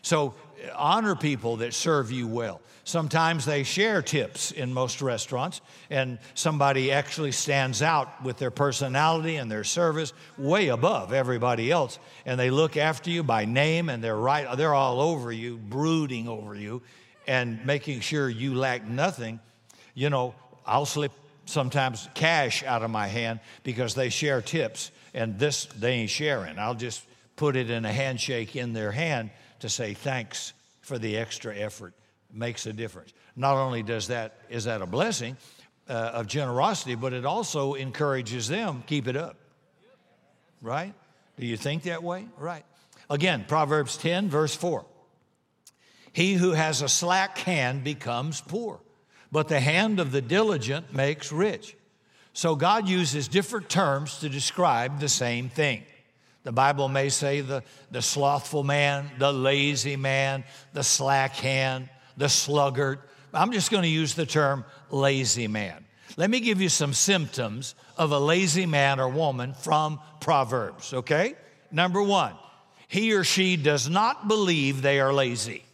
So 0.03 0.35
honor 0.75 1.17
people 1.17 1.57
that 1.57 1.75
serve 1.75 2.13
you 2.13 2.27
well. 2.27 2.61
Sometimes 2.87 3.47
they 3.47 3.63
share 3.63 4.03
tips 4.03 4.51
in 4.51 4.75
most 4.75 5.01
restaurants, 5.01 5.63
and 5.89 6.19
somebody 6.35 6.93
actually 6.93 7.33
stands 7.33 7.81
out 7.81 8.23
with 8.23 8.37
their 8.37 8.51
personality 8.51 9.37
and 9.37 9.51
their 9.51 9.65
service 9.65 10.13
way 10.37 10.69
above 10.69 11.15
everybody 11.15 11.73
else. 11.73 11.99
And 12.27 12.39
they 12.39 12.51
look 12.51 12.77
after 12.77 13.09
you 13.09 13.23
by 13.23 13.47
name, 13.47 13.89
and 13.89 14.05
they're 14.05 14.15
right, 14.15 14.55
they're 14.59 14.75
all 14.75 15.01
over 15.01 15.33
you, 15.33 15.57
brooding 15.57 16.29
over 16.29 16.55
you, 16.55 16.83
and 17.27 17.65
making 17.65 18.01
sure 18.01 18.29
you 18.29 18.55
lack 18.55 18.87
nothing. 18.87 19.41
You 19.95 20.11
know, 20.11 20.35
I'll 20.67 20.85
slip 20.85 21.13
sometimes 21.47 22.07
cash 22.13 22.63
out 22.65 22.83
of 22.83 22.91
my 22.91 23.07
hand 23.07 23.41
because 23.63 23.95
they 23.95 24.11
share 24.11 24.43
tips, 24.43 24.91
and 25.15 25.39
this 25.39 25.65
they 25.79 25.93
ain't 25.93 26.11
sharing. 26.11 26.59
I'll 26.59 26.75
just 26.75 27.03
put 27.37 27.57
it 27.57 27.71
in 27.71 27.87
a 27.87 27.93
handshake 27.93 28.57
in 28.57 28.75
their 28.75 28.93
hand 28.93 29.31
to 29.61 29.71
say 29.71 29.95
thanks 29.95 30.53
for 30.83 30.99
the 30.99 31.17
extra 31.17 31.57
effort 31.57 31.95
makes 32.35 32.67
a 32.67 32.73
difference. 32.73 33.13
Not 33.37 33.57
only 33.57 33.83
does 33.83 34.09
that 34.09 34.39
is 34.51 34.65
that 34.65 34.83
a 34.83 34.87
blessing 34.87 35.37
uh, 35.89 35.93
of 35.93 36.27
generosity, 36.27 36.95
but 36.95 37.13
it 37.13 37.25
also 37.25 37.75
encourages 37.75 38.49
them 38.49 38.83
keep 38.87 39.09
it 39.09 39.17
up. 39.17 39.37
Right? 40.63 40.95
Do 41.39 41.47
you 41.47 41.57
think 41.57 41.85
that 41.85 42.03
way? 42.03 42.27
Right. 42.39 42.65
Again, 43.11 43.45
Proverbs 43.47 43.97
10 43.97 44.31
verse 44.31 44.55
4. 44.55 44.85
He 46.13 46.35
who 46.35 46.53
has 46.53 46.81
a 46.81 46.89
slack 46.89 47.39
hand 47.39 47.83
becomes 47.83 48.41
poor, 48.41 48.81
but 49.33 49.49
the 49.49 49.61
hand 49.61 49.99
of 49.99 50.13
the 50.13 50.23
diligent 50.23 50.95
makes 50.95 51.33
rich. 51.33 51.77
So 52.33 52.55
God 52.57 52.89
uses 52.89 53.29
different 53.29 53.69
terms 53.69 54.19
to 54.19 54.29
describe 54.29 55.01
the 55.01 55.09
same 55.09 55.49
thing. 55.49 55.83
The 56.45 56.53
Bible 56.53 56.89
may 56.89 57.09
say 57.09 57.41
the, 57.41 57.63
the 57.91 58.03
slothful 58.03 58.65
man, 58.65 59.11
the 59.19 59.33
lazy 59.33 59.97
man, 59.97 60.45
the 60.73 60.83
slack 60.83 61.33
hand, 61.37 61.89
the 62.17 62.29
sluggard. 62.29 63.01
I'm 63.33 63.53
just 63.53 63.71
going 63.71 63.83
to 63.83 63.89
use 63.89 64.15
the 64.15 64.27
term 64.27 64.65
lazy 64.91 65.49
man. 65.49 65.85
Let 66.17 66.31
me 66.31 66.41
give 66.41 66.61
you 66.61 66.69
some 66.69 66.93
symptoms 66.93 67.75
of 67.97 68.13
a 68.13 68.19
lazy 68.19 68.67
man 68.67 69.01
or 69.01 69.09
woman 69.09 69.55
from 69.55 70.01
Proverbs, 70.21 70.95
okay? 70.95 71.35
Number 71.73 72.03
one, 72.03 72.35
he 72.87 73.13
or 73.15 73.25
she 73.25 73.57
does 73.57 73.89
not 73.89 74.29
believe 74.29 74.83
they 74.83 75.01
are 75.01 75.13
lazy. 75.13 75.65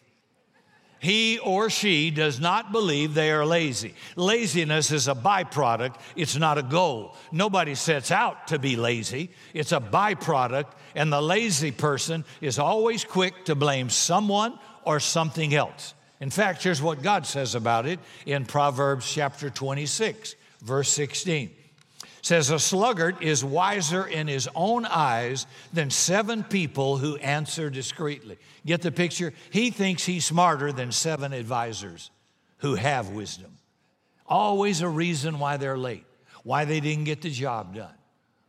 He 1.00 1.38
or 1.38 1.70
she 1.70 2.10
does 2.10 2.40
not 2.40 2.72
believe 2.72 3.14
they 3.14 3.30
are 3.30 3.46
lazy. 3.46 3.94
Laziness 4.16 4.90
is 4.90 5.08
a 5.08 5.14
byproduct, 5.14 5.96
it's 6.14 6.36
not 6.36 6.58
a 6.58 6.62
goal. 6.62 7.16
Nobody 7.32 7.74
sets 7.74 8.10
out 8.10 8.48
to 8.48 8.58
be 8.58 8.76
lazy, 8.76 9.30
it's 9.54 9.72
a 9.72 9.80
byproduct, 9.80 10.72
and 10.94 11.10
the 11.10 11.22
lazy 11.22 11.70
person 11.70 12.24
is 12.42 12.58
always 12.58 13.04
quick 13.04 13.46
to 13.46 13.54
blame 13.54 13.88
someone 13.88 14.58
or 14.84 15.00
something 15.00 15.54
else. 15.54 15.94
In 16.20 16.30
fact, 16.30 16.62
here's 16.62 16.82
what 16.82 17.02
God 17.02 17.26
says 17.26 17.54
about 17.54 17.86
it 17.86 17.98
in 18.26 18.44
Proverbs 18.44 19.10
chapter 19.10 19.48
26, 19.50 20.34
verse 20.62 20.90
16 20.90 21.50
says 22.22 22.50
a 22.50 22.58
sluggard 22.58 23.22
is 23.22 23.44
wiser 23.44 24.06
in 24.06 24.28
his 24.28 24.48
own 24.54 24.84
eyes 24.84 25.46
than 25.72 25.90
seven 25.90 26.42
people 26.44 26.98
who 26.98 27.16
answer 27.16 27.70
discreetly. 27.70 28.38
Get 28.66 28.82
the 28.82 28.92
picture? 28.92 29.32
He 29.50 29.70
thinks 29.70 30.04
he's 30.04 30.26
smarter 30.26 30.72
than 30.72 30.92
seven 30.92 31.32
advisors 31.32 32.10
who 32.58 32.74
have 32.74 33.10
wisdom. 33.10 33.56
Always 34.26 34.80
a 34.80 34.88
reason 34.88 35.38
why 35.38 35.56
they're 35.56 35.78
late, 35.78 36.04
why 36.44 36.64
they 36.64 36.80
didn't 36.80 37.04
get 37.04 37.22
the 37.22 37.30
job 37.30 37.74
done, 37.74 37.94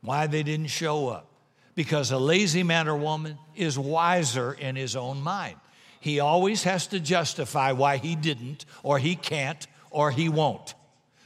why 0.01 0.27
they 0.27 0.43
didn't 0.43 0.67
show 0.67 1.07
up. 1.07 1.27
Because 1.73 2.11
a 2.11 2.17
lazy 2.17 2.63
man 2.63 2.89
or 2.89 2.97
woman 2.97 3.37
is 3.55 3.79
wiser 3.79 4.51
in 4.51 4.75
his 4.75 4.97
own 4.97 5.21
mind. 5.21 5.55
He 6.01 6.19
always 6.19 6.63
has 6.63 6.87
to 6.87 6.99
justify 6.99 7.71
why 7.71 7.97
he 7.97 8.15
didn't, 8.15 8.65
or 8.83 8.97
he 8.97 9.15
can't, 9.15 9.65
or 9.91 10.09
he 10.11 10.29
won't. 10.29 10.73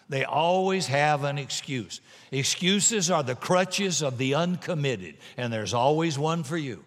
They 0.10 0.26
always 0.26 0.86
have 0.88 1.24
an 1.24 1.38
excuse. 1.38 2.02
Excuses 2.30 3.10
are 3.10 3.24
the 3.24 3.36
crutches 3.36 4.04
of 4.04 4.18
the 4.18 4.36
uncommitted, 4.36 5.16
and 5.38 5.52
there's 5.52 5.74
always 5.74 6.20
one 6.20 6.44
for 6.44 6.58
you. 6.58 6.84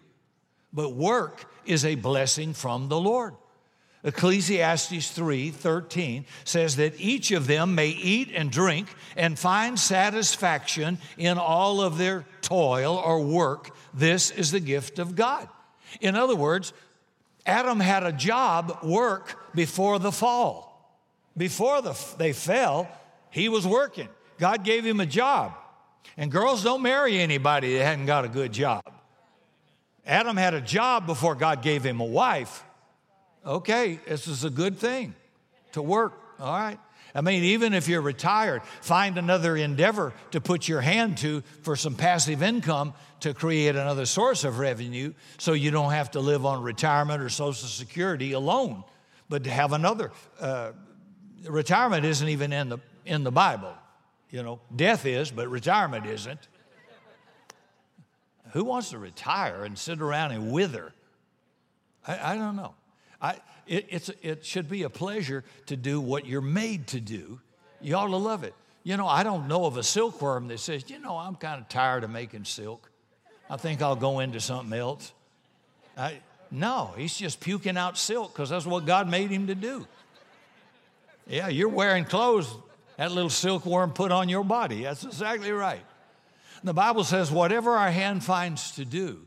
But 0.71 0.93
work 0.93 1.51
is 1.65 1.83
a 1.83 1.95
blessing 1.95 2.53
from 2.53 2.89
the 2.89 2.99
Lord. 2.99 3.33
Ecclesiastes 4.03 5.11
3 5.11 5.49
13 5.49 6.25
says 6.45 6.77
that 6.77 7.01
each 7.01 7.31
of 7.31 7.47
them 7.47 7.75
may 7.75 7.89
eat 7.89 8.29
and 8.33 8.51
drink 8.51 8.87
and 9.17 9.37
find 9.37 9.77
satisfaction 9.77 10.99
in 11.17 11.37
all 11.37 11.81
of 11.81 11.97
their 11.97 12.23
toil 12.41 12.95
or 12.95 13.19
work. 13.21 13.75
This 13.93 14.31
is 14.31 14.51
the 14.51 14.61
gift 14.61 14.99
of 14.99 15.15
God. 15.15 15.49
In 15.99 16.15
other 16.15 16.35
words, 16.35 16.71
Adam 17.49 17.79
had 17.79 18.03
a 18.03 18.11
job, 18.11 18.79
work, 18.83 19.53
before 19.55 19.97
the 19.97 20.11
fall. 20.11 20.69
Before 21.35 21.81
the, 21.81 21.97
they 22.17 22.31
fell, 22.31 22.87
he 23.31 23.49
was 23.49 23.65
working. 23.65 24.07
God 24.37 24.63
gave 24.63 24.85
him 24.85 24.99
a 24.99 25.05
job. 25.05 25.53
And 26.15 26.31
girls 26.31 26.63
don't 26.63 26.83
marry 26.83 27.17
anybody 27.17 27.77
that 27.77 27.85
hadn't 27.85 28.05
got 28.05 28.23
a 28.23 28.27
good 28.27 28.51
job. 28.51 28.83
Adam 30.05 30.37
had 30.37 30.53
a 30.53 30.61
job 30.61 31.07
before 31.07 31.33
God 31.33 31.61
gave 31.61 31.83
him 31.83 31.99
a 31.99 32.05
wife. 32.05 32.63
Okay, 33.45 33.99
this 34.07 34.27
is 34.27 34.43
a 34.43 34.49
good 34.49 34.77
thing 34.77 35.15
to 35.71 35.81
work, 35.81 36.13
all 36.39 36.53
right? 36.53 36.79
I 37.15 37.21
mean, 37.21 37.43
even 37.43 37.73
if 37.73 37.87
you're 37.87 38.01
retired, 38.01 38.61
find 38.81 39.17
another 39.17 39.55
endeavor 39.55 40.13
to 40.31 40.39
put 40.39 40.67
your 40.67 40.81
hand 40.81 41.17
to 41.19 41.41
for 41.63 41.75
some 41.75 41.95
passive 41.95 42.43
income 42.43 42.93
to 43.21 43.33
create 43.33 43.75
another 43.75 44.05
source 44.05 44.43
of 44.43 44.59
revenue 44.59 45.13
so 45.37 45.53
you 45.53 45.71
don't 45.71 45.91
have 45.91 46.11
to 46.11 46.19
live 46.19 46.45
on 46.45 46.63
retirement 46.63 47.21
or 47.21 47.29
Social 47.29 47.67
Security 47.67 48.33
alone, 48.33 48.83
but 49.27 49.43
to 49.43 49.49
have 49.49 49.73
another. 49.73 50.11
Uh, 50.39 50.71
retirement 51.47 52.05
isn't 52.05 52.27
even 52.27 52.53
in 52.53 52.69
the 52.69 52.79
in 53.05 53.23
the 53.23 53.31
Bible. 53.31 53.73
You 54.29 54.43
know, 54.43 54.59
death 54.75 55.05
is, 55.05 55.31
but 55.31 55.49
retirement 55.49 56.05
isn't. 56.05 56.47
Who 58.51 58.63
wants 58.63 58.91
to 58.91 58.99
retire 58.99 59.63
and 59.63 59.77
sit 59.77 60.01
around 60.01 60.31
and 60.31 60.51
wither? 60.51 60.93
I, 62.07 62.33
I 62.33 62.35
don't 62.35 62.55
know. 62.55 62.75
I, 63.21 63.37
it, 63.67 63.87
it's, 63.89 64.09
it 64.21 64.45
should 64.45 64.69
be 64.69 64.83
a 64.83 64.89
pleasure 64.89 65.43
to 65.67 65.75
do 65.75 65.99
what 66.01 66.25
you're 66.25 66.41
made 66.41 66.87
to 66.87 66.99
do. 66.99 67.39
You 67.81 67.95
ought 67.95 68.07
to 68.07 68.17
love 68.17 68.43
it. 68.43 68.53
You 68.83 68.97
know, 68.97 69.07
I 69.07 69.23
don't 69.23 69.47
know 69.47 69.65
of 69.65 69.77
a 69.77 69.83
silkworm 69.83 70.47
that 70.47 70.59
says, 70.59 70.89
you 70.89 70.99
know, 70.99 71.17
I'm 71.17 71.35
kind 71.35 71.61
of 71.61 71.69
tired 71.69 72.03
of 72.03 72.09
making 72.09 72.45
silk. 72.45 72.88
I 73.49 73.57
think 73.57 73.81
I'll 73.81 73.95
go 73.95 74.19
into 74.19 74.39
something 74.39 74.77
else. 74.77 75.11
I, 75.97 76.19
no, 76.51 76.93
he's 76.97 77.17
just 77.17 77.39
puking 77.39 77.77
out 77.77 77.97
silk 77.97 78.33
because 78.33 78.49
that's 78.49 78.65
what 78.65 78.85
God 78.85 79.09
made 79.09 79.31
him 79.31 79.47
to 79.47 79.55
do. 79.55 79.87
Yeah, 81.27 81.47
you're 81.47 81.69
wearing 81.69 82.05
clothes 82.05 82.53
that 82.97 83.11
little 83.11 83.29
silkworm 83.29 83.93
put 83.93 84.11
on 84.11 84.27
your 84.27 84.43
body. 84.43 84.83
That's 84.83 85.05
exactly 85.05 85.51
right. 85.51 85.81
The 86.63 86.73
Bible 86.73 87.05
says, 87.05 87.31
whatever 87.31 87.71
our 87.71 87.91
hand 87.91 88.23
finds 88.23 88.71
to 88.71 88.83
do, 88.83 89.25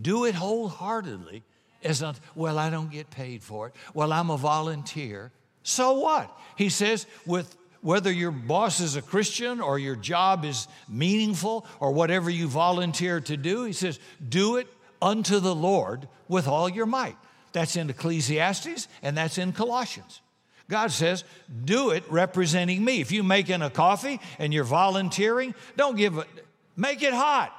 do 0.00 0.24
it 0.24 0.34
wholeheartedly. 0.34 1.44
As 1.84 2.00
not, 2.00 2.18
well, 2.34 2.58
I 2.58 2.70
don't 2.70 2.90
get 2.90 3.10
paid 3.10 3.42
for 3.42 3.68
it. 3.68 3.74
Well, 3.94 4.12
I'm 4.12 4.30
a 4.30 4.36
volunteer. 4.36 5.30
So 5.62 5.98
what? 6.00 6.36
He 6.56 6.68
says, 6.68 7.06
with 7.26 7.56
whether 7.82 8.10
your 8.10 8.30
boss 8.30 8.80
is 8.80 8.96
a 8.96 9.02
Christian 9.02 9.60
or 9.60 9.78
your 9.78 9.96
job 9.96 10.44
is 10.44 10.68
meaningful 10.88 11.66
or 11.80 11.92
whatever 11.92 12.30
you 12.30 12.48
volunteer 12.48 13.20
to 13.20 13.36
do, 13.36 13.64
he 13.64 13.72
says, 13.72 13.98
do 14.26 14.56
it 14.56 14.68
unto 15.02 15.40
the 15.40 15.54
Lord 15.54 16.08
with 16.28 16.46
all 16.46 16.68
your 16.68 16.86
might. 16.86 17.16
That's 17.52 17.76
in 17.76 17.90
Ecclesiastes 17.90 18.88
and 19.02 19.16
that's 19.16 19.36
in 19.36 19.52
Colossians. 19.52 20.20
God 20.70 20.92
says, 20.92 21.24
do 21.64 21.90
it 21.90 22.04
representing 22.08 22.84
me. 22.84 23.00
If 23.00 23.10
you're 23.10 23.24
making 23.24 23.62
a 23.62 23.68
coffee 23.68 24.20
and 24.38 24.54
you're 24.54 24.64
volunteering, 24.64 25.54
don't 25.76 25.96
give 25.96 26.16
it, 26.16 26.28
make 26.76 27.02
it 27.02 27.12
hot. 27.12 27.52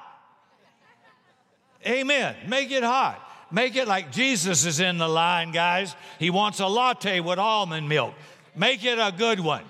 Amen. 1.86 2.34
Make 2.48 2.70
it 2.70 2.82
hot. 2.82 3.20
Make 3.52 3.76
it 3.76 3.86
like 3.86 4.10
Jesus 4.10 4.64
is 4.64 4.80
in 4.80 4.96
the 4.96 5.06
line, 5.06 5.52
guys. 5.52 5.94
He 6.18 6.30
wants 6.30 6.60
a 6.60 6.66
latte 6.66 7.20
with 7.20 7.38
almond 7.38 7.88
milk. 7.90 8.14
Make 8.56 8.84
it 8.84 8.98
a 8.98 9.12
good 9.16 9.38
one. 9.38 9.64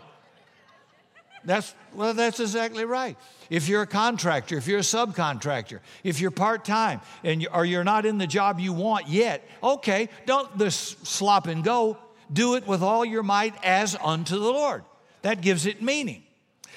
That's 1.45 1.75
well, 1.95 2.15
that's 2.15 2.41
exactly 2.41 2.85
right. 2.85 3.17
If 3.51 3.69
you're 3.69 3.83
a 3.83 3.87
contractor, 3.87 4.57
if 4.57 4.67
you're 4.67 4.79
a 4.79 4.83
subcontractor, 4.83 5.81
if 6.03 6.21
you're 6.21 6.31
part-time 6.31 7.01
and 7.23 7.43
you, 7.43 7.49
or 7.53 7.65
you're 7.65 7.85
not 7.85 8.07
in 8.07 8.19
the 8.19 8.27
job 8.27 8.59
you 8.59 8.73
want 8.73 9.09
yet, 9.09 9.47
okay, 9.63 10.09
don't 10.27 10.59
just 10.59 11.07
slop 11.07 11.47
and 11.47 11.63
go. 11.63 11.99
Do 12.33 12.55
it 12.55 12.67
with 12.67 12.83
all 12.83 13.05
your 13.05 13.23
might 13.23 13.55
as 13.63 13.97
unto 14.03 14.39
the 14.39 14.51
Lord. 14.51 14.83
That 15.23 15.41
gives 15.41 15.67
it 15.67 15.83
meaning. 15.83 16.23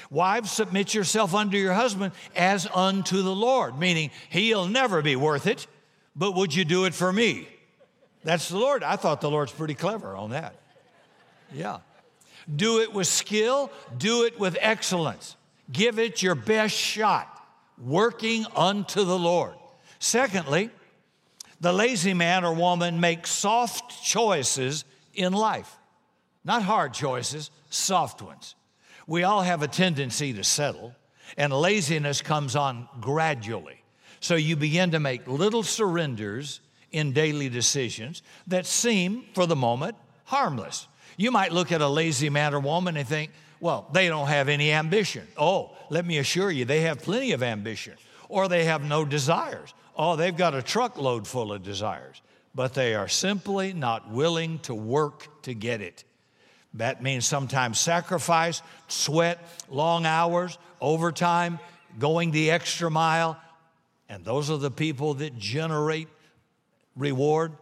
Wives, 0.09 0.51
submit 0.51 0.93
yourself 0.93 1.33
unto 1.33 1.57
your 1.57 1.73
husband 1.73 2.13
as 2.35 2.67
unto 2.73 3.21
the 3.21 3.33
Lord, 3.33 3.79
meaning 3.79 4.11
he'll 4.29 4.67
never 4.67 5.01
be 5.01 5.15
worth 5.15 5.47
it, 5.47 5.67
but 6.15 6.35
would 6.35 6.53
you 6.53 6.63
do 6.65 6.85
it 6.85 6.93
for 6.93 7.11
me? 7.11 7.47
That's 8.23 8.49
the 8.49 8.57
Lord. 8.57 8.83
I 8.83 8.97
thought 8.97 9.21
the 9.21 9.29
Lord's 9.29 9.51
pretty 9.51 9.73
clever 9.73 10.15
on 10.15 10.31
that. 10.31 10.55
Yeah. 11.53 11.79
Do 12.55 12.79
it 12.79 12.93
with 12.93 13.07
skill, 13.07 13.71
do 13.97 14.23
it 14.23 14.39
with 14.39 14.57
excellence. 14.59 15.35
Give 15.71 15.99
it 15.99 16.21
your 16.21 16.35
best 16.35 16.75
shot, 16.75 17.45
working 17.77 18.45
unto 18.55 19.03
the 19.03 19.19
Lord. 19.19 19.55
Secondly, 19.99 20.69
the 21.59 21.73
lazy 21.73 22.13
man 22.13 22.45
or 22.45 22.53
woman 22.53 22.99
makes 22.99 23.31
soft 23.31 24.03
choices 24.03 24.85
in 25.13 25.33
life. 25.33 25.75
Not 26.45 26.61
hard 26.61 26.93
choices, 26.93 27.51
soft 27.69 28.21
ones. 28.21 28.55
We 29.07 29.23
all 29.23 29.41
have 29.41 29.63
a 29.63 29.67
tendency 29.67 30.33
to 30.33 30.43
settle, 30.43 30.95
and 31.37 31.51
laziness 31.51 32.21
comes 32.21 32.55
on 32.55 32.87
gradually. 33.01 33.83
So 34.19 34.35
you 34.35 34.55
begin 34.55 34.91
to 34.91 34.99
make 34.99 35.27
little 35.27 35.63
surrenders 35.63 36.61
in 36.91 37.11
daily 37.11 37.49
decisions 37.49 38.21
that 38.47 38.65
seem, 38.65 39.25
for 39.33 39.45
the 39.45 39.55
moment, 39.55 39.95
harmless. 40.25 40.87
You 41.17 41.31
might 41.31 41.51
look 41.51 41.71
at 41.71 41.81
a 41.81 41.87
lazy 41.87 42.29
man 42.29 42.53
or 42.53 42.59
woman 42.59 42.95
and 42.95 43.07
think, 43.07 43.31
well, 43.59 43.89
they 43.91 44.07
don't 44.07 44.27
have 44.27 44.49
any 44.49 44.71
ambition. 44.71 45.27
Oh, 45.35 45.75
let 45.89 46.05
me 46.05 46.19
assure 46.19 46.51
you, 46.51 46.63
they 46.63 46.81
have 46.81 47.01
plenty 47.01 47.31
of 47.31 47.43
ambition. 47.43 47.95
Or 48.29 48.47
they 48.47 48.65
have 48.65 48.83
no 48.83 49.03
desires. 49.03 49.73
Oh, 49.95 50.15
they've 50.15 50.35
got 50.35 50.53
a 50.53 50.61
truckload 50.61 51.27
full 51.27 51.51
of 51.51 51.63
desires, 51.63 52.21
but 52.53 52.75
they 52.75 52.93
are 52.93 53.07
simply 53.07 53.73
not 53.73 54.11
willing 54.11 54.59
to 54.59 54.75
work 54.75 55.41
to 55.43 55.55
get 55.55 55.81
it. 55.81 56.03
That 56.75 57.01
means 57.01 57.25
sometimes 57.25 57.79
sacrifice, 57.79 58.61
sweat, 58.87 59.39
long 59.69 60.05
hours, 60.05 60.59
overtime, 60.79 61.57
going 61.97 62.29
the 62.29 62.51
extra 62.51 62.91
mile. 62.91 63.39
And 64.07 64.23
those 64.23 64.51
are 64.51 64.57
the 64.57 64.69
people 64.69 65.15
that 65.15 65.37
generate 65.39 66.09
reward, 66.95 67.53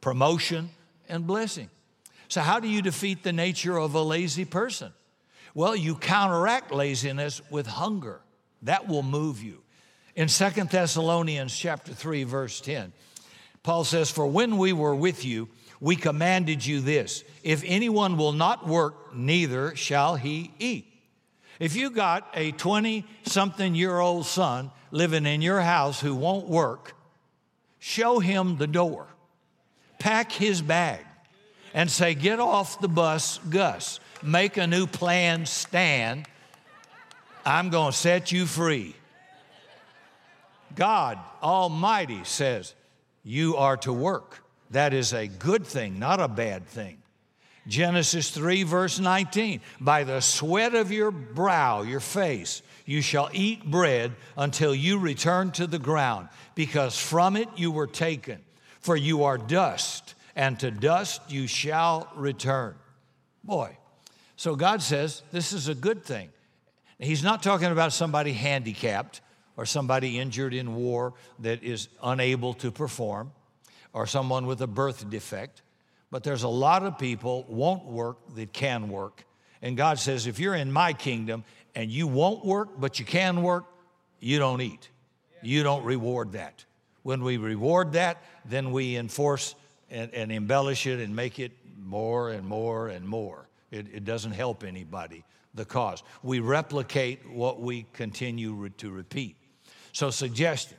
promotion, 0.00 0.70
and 1.08 1.26
blessing. 1.26 1.68
So, 2.28 2.42
how 2.42 2.60
do 2.60 2.68
you 2.68 2.82
defeat 2.82 3.22
the 3.22 3.32
nature 3.32 3.78
of 3.78 3.94
a 3.94 4.02
lazy 4.02 4.44
person? 4.44 4.92
Well, 5.54 5.74
you 5.74 5.96
counteract 5.96 6.70
laziness 6.70 7.40
with 7.50 7.66
hunger. 7.66 8.20
That 8.62 8.86
will 8.86 9.02
move 9.02 9.42
you. 9.42 9.62
In 10.14 10.28
Second 10.28 10.68
Thessalonians 10.68 11.56
chapter 11.56 11.92
3 11.94 12.24
verse 12.24 12.60
10, 12.60 12.92
Paul 13.62 13.84
says, 13.84 14.10
"For 14.10 14.26
when 14.26 14.58
we 14.58 14.72
were 14.72 14.94
with 14.94 15.24
you, 15.24 15.48
we 15.80 15.96
commanded 15.96 16.66
you 16.66 16.80
this, 16.80 17.24
if 17.42 17.62
anyone 17.64 18.16
will 18.16 18.32
not 18.32 18.66
work, 18.66 19.14
neither 19.14 19.74
shall 19.74 20.16
he 20.16 20.52
eat." 20.58 20.86
If 21.58 21.76
you 21.76 21.90
got 21.90 22.28
a 22.34 22.52
20 22.52 23.04
something 23.24 23.74
year 23.74 23.98
old 23.98 24.26
son 24.26 24.70
living 24.90 25.24
in 25.24 25.40
your 25.40 25.62
house 25.62 26.00
who 26.00 26.14
won't 26.14 26.46
work, 26.46 26.94
show 27.78 28.18
him 28.18 28.58
the 28.58 28.66
door. 28.66 29.06
Pack 29.98 30.30
his 30.30 30.62
bag 30.62 31.04
and 31.78 31.88
say, 31.88 32.12
Get 32.12 32.40
off 32.40 32.80
the 32.80 32.88
bus, 32.88 33.38
Gus. 33.50 34.00
Make 34.20 34.56
a 34.56 34.66
new 34.66 34.88
plan, 34.88 35.46
Stan. 35.46 36.26
I'm 37.46 37.70
going 37.70 37.92
to 37.92 37.96
set 37.96 38.32
you 38.32 38.46
free. 38.46 38.96
God 40.74 41.20
Almighty 41.40 42.24
says, 42.24 42.74
You 43.22 43.56
are 43.56 43.76
to 43.78 43.92
work. 43.92 44.42
That 44.72 44.92
is 44.92 45.12
a 45.12 45.28
good 45.28 45.64
thing, 45.64 46.00
not 46.00 46.20
a 46.20 46.26
bad 46.26 46.66
thing. 46.66 46.98
Genesis 47.68 48.30
3, 48.30 48.64
verse 48.64 48.98
19 48.98 49.60
By 49.80 50.02
the 50.02 50.20
sweat 50.20 50.74
of 50.74 50.90
your 50.90 51.12
brow, 51.12 51.82
your 51.82 52.00
face, 52.00 52.60
you 52.86 53.00
shall 53.02 53.30
eat 53.32 53.64
bread 53.64 54.16
until 54.36 54.74
you 54.74 54.98
return 54.98 55.52
to 55.52 55.68
the 55.68 55.78
ground, 55.78 56.28
because 56.56 56.98
from 56.98 57.36
it 57.36 57.48
you 57.54 57.70
were 57.70 57.86
taken. 57.86 58.40
For 58.80 58.96
you 58.96 59.22
are 59.24 59.38
dust, 59.38 60.16
and 60.38 60.58
to 60.60 60.70
dust 60.70 61.20
you 61.28 61.48
shall 61.48 62.08
return. 62.14 62.76
Boy, 63.42 63.76
so 64.36 64.54
God 64.54 64.80
says 64.80 65.22
this 65.32 65.52
is 65.52 65.66
a 65.66 65.74
good 65.74 66.04
thing. 66.04 66.30
He's 67.00 67.24
not 67.24 67.42
talking 67.42 67.72
about 67.72 67.92
somebody 67.92 68.32
handicapped 68.32 69.20
or 69.56 69.66
somebody 69.66 70.18
injured 70.20 70.54
in 70.54 70.76
war 70.76 71.14
that 71.40 71.64
is 71.64 71.88
unable 72.04 72.54
to 72.54 72.70
perform 72.70 73.32
or 73.92 74.06
someone 74.06 74.46
with 74.46 74.62
a 74.62 74.68
birth 74.68 75.10
defect. 75.10 75.62
But 76.12 76.22
there's 76.22 76.44
a 76.44 76.48
lot 76.48 76.84
of 76.84 76.98
people 76.98 77.44
won't 77.48 77.84
work 77.84 78.18
that 78.36 78.52
can 78.52 78.88
work. 78.88 79.24
And 79.60 79.76
God 79.76 79.98
says, 79.98 80.28
if 80.28 80.38
you're 80.38 80.54
in 80.54 80.70
my 80.70 80.92
kingdom 80.92 81.42
and 81.74 81.90
you 81.90 82.06
won't 82.06 82.44
work, 82.44 82.78
but 82.78 83.00
you 83.00 83.04
can 83.04 83.42
work, 83.42 83.64
you 84.20 84.38
don't 84.38 84.60
eat. 84.60 84.88
You 85.42 85.64
don't 85.64 85.84
reward 85.84 86.32
that. 86.32 86.64
When 87.02 87.24
we 87.24 87.38
reward 87.38 87.94
that, 87.94 88.22
then 88.44 88.70
we 88.70 88.96
enforce 88.96 89.56
and, 89.90 90.12
and 90.14 90.30
embellish 90.30 90.86
it 90.86 91.00
and 91.00 91.14
make 91.14 91.38
it 91.38 91.52
more 91.78 92.30
and 92.30 92.46
more 92.46 92.88
and 92.88 93.06
more. 93.06 93.48
It, 93.70 93.86
it 93.92 94.04
doesn't 94.04 94.32
help 94.32 94.64
anybody, 94.64 95.24
the 95.54 95.64
cause. 95.64 96.02
We 96.22 96.40
replicate 96.40 97.28
what 97.28 97.60
we 97.60 97.86
continue 97.92 98.52
re- 98.52 98.70
to 98.78 98.90
repeat. 98.90 99.36
So, 99.92 100.10
suggestion 100.10 100.78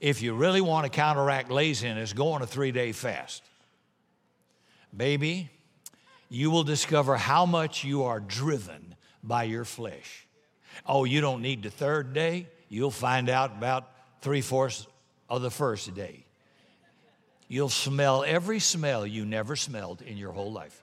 if 0.00 0.20
you 0.20 0.34
really 0.34 0.60
want 0.60 0.84
to 0.84 0.90
counteract 0.90 1.50
laziness, 1.50 2.12
go 2.12 2.32
on 2.32 2.42
a 2.42 2.46
three 2.46 2.72
day 2.72 2.92
fast. 2.92 3.42
Baby, 4.94 5.50
you 6.28 6.50
will 6.50 6.64
discover 6.64 7.16
how 7.16 7.46
much 7.46 7.84
you 7.84 8.04
are 8.04 8.20
driven 8.20 8.94
by 9.22 9.44
your 9.44 9.64
flesh. 9.64 10.26
Oh, 10.86 11.04
you 11.04 11.20
don't 11.20 11.42
need 11.42 11.62
the 11.62 11.70
third 11.70 12.12
day. 12.12 12.48
You'll 12.68 12.90
find 12.90 13.28
out 13.28 13.52
about 13.52 13.90
three 14.20 14.40
fourths 14.40 14.86
of 15.28 15.42
the 15.42 15.50
first 15.50 15.94
day. 15.94 16.25
You'll 17.48 17.68
smell 17.68 18.24
every 18.26 18.58
smell 18.58 19.06
you 19.06 19.24
never 19.24 19.56
smelled 19.56 20.02
in 20.02 20.16
your 20.16 20.32
whole 20.32 20.52
life. 20.52 20.82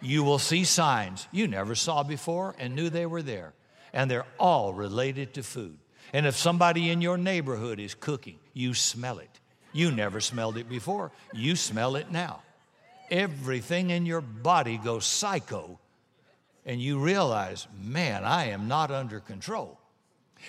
You 0.00 0.22
will 0.22 0.38
see 0.38 0.64
signs 0.64 1.26
you 1.32 1.48
never 1.48 1.74
saw 1.74 2.02
before 2.02 2.54
and 2.58 2.74
knew 2.76 2.90
they 2.90 3.06
were 3.06 3.22
there. 3.22 3.52
And 3.92 4.10
they're 4.10 4.26
all 4.38 4.74
related 4.74 5.34
to 5.34 5.42
food. 5.42 5.78
And 6.12 6.26
if 6.26 6.36
somebody 6.36 6.90
in 6.90 7.00
your 7.00 7.16
neighborhood 7.16 7.80
is 7.80 7.94
cooking, 7.94 8.38
you 8.52 8.74
smell 8.74 9.18
it. 9.18 9.40
You 9.72 9.90
never 9.90 10.20
smelled 10.20 10.56
it 10.56 10.68
before, 10.68 11.10
you 11.32 11.56
smell 11.56 11.96
it 11.96 12.10
now. 12.10 12.42
Everything 13.10 13.90
in 13.90 14.06
your 14.06 14.20
body 14.20 14.78
goes 14.78 15.06
psycho, 15.06 15.78
and 16.66 16.80
you 16.80 16.98
realize, 16.98 17.66
man, 17.82 18.24
I 18.24 18.48
am 18.48 18.68
not 18.68 18.90
under 18.90 19.20
control. 19.20 19.78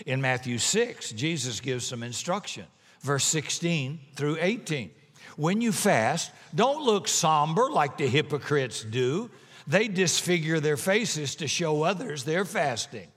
In 0.05 0.21
Matthew 0.21 0.57
6, 0.57 1.11
Jesus 1.11 1.59
gives 1.59 1.85
some 1.85 2.03
instruction, 2.03 2.65
verse 3.01 3.25
16 3.25 3.99
through 4.15 4.37
18. 4.39 4.91
When 5.39 5.61
you 5.61 5.71
fast, 5.71 6.31
don't 6.53 6.83
look 6.83 7.07
somber 7.07 7.69
like 7.69 7.97
the 7.97 8.07
hypocrites 8.07 8.83
do. 8.83 9.31
They 9.65 9.87
disfigure 9.87 10.59
their 10.59 10.75
faces 10.75 11.35
to 11.35 11.47
show 11.47 11.83
others 11.83 12.25
they're 12.25 12.43
fasting. 12.43 13.07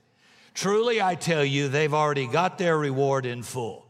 Truly, 0.53 1.01
I 1.01 1.15
tell 1.15 1.43
you, 1.43 1.67
they've 1.67 1.93
already 1.93 2.27
got 2.27 2.57
their 2.57 2.77
reward 2.77 3.25
in 3.25 3.43
full. 3.43 3.85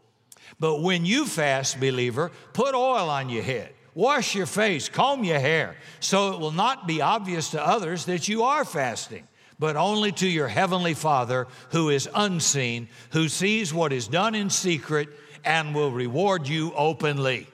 But 0.60 0.82
when 0.82 1.06
you 1.06 1.28
fast, 1.28 1.80
believer, 1.80 2.32
put 2.54 2.74
oil 2.74 3.08
on 3.08 3.30
your 3.30 3.44
head, 3.44 3.72
wash 3.94 4.34
your 4.34 4.48
face, 4.48 4.90
comb 4.90 5.24
your 5.24 5.40
hair, 5.40 5.76
so 6.00 6.34
it 6.34 6.40
will 6.40 6.52
not 6.52 6.88
be 6.88 7.04
obvious 7.04 7.52
to 7.52 7.64
others 7.64 8.06
that 8.06 8.28
you 8.28 8.42
are 8.42 8.66
fasting, 8.66 9.28
but 9.60 9.76
only 9.76 10.12
to 10.14 10.28
your 10.28 10.48
heavenly 10.48 10.96
Father 10.96 11.46
who 11.70 11.92
is 11.92 12.10
unseen, 12.16 12.90
who 13.12 13.30
sees 13.30 13.72
what 13.72 13.94
is 13.94 14.08
done 14.08 14.34
in 14.34 14.50
secret 14.50 15.10
and 15.46 15.76
will 15.76 15.92
reward 15.92 16.48
you 16.48 16.74
openly. 16.74 17.48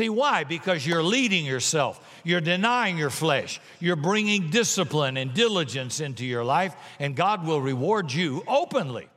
See, 0.00 0.08
why? 0.08 0.44
Because 0.44 0.86
you're 0.86 1.02
leading 1.02 1.44
yourself. 1.44 2.00
You're 2.24 2.40
denying 2.40 2.96
your 2.96 3.10
flesh. 3.10 3.60
You're 3.80 3.96
bringing 3.96 4.48
discipline 4.48 5.18
and 5.18 5.34
diligence 5.34 6.00
into 6.00 6.24
your 6.24 6.42
life, 6.42 6.74
and 6.98 7.14
God 7.14 7.46
will 7.46 7.60
reward 7.60 8.10
you 8.10 8.42
openly. 8.48 9.10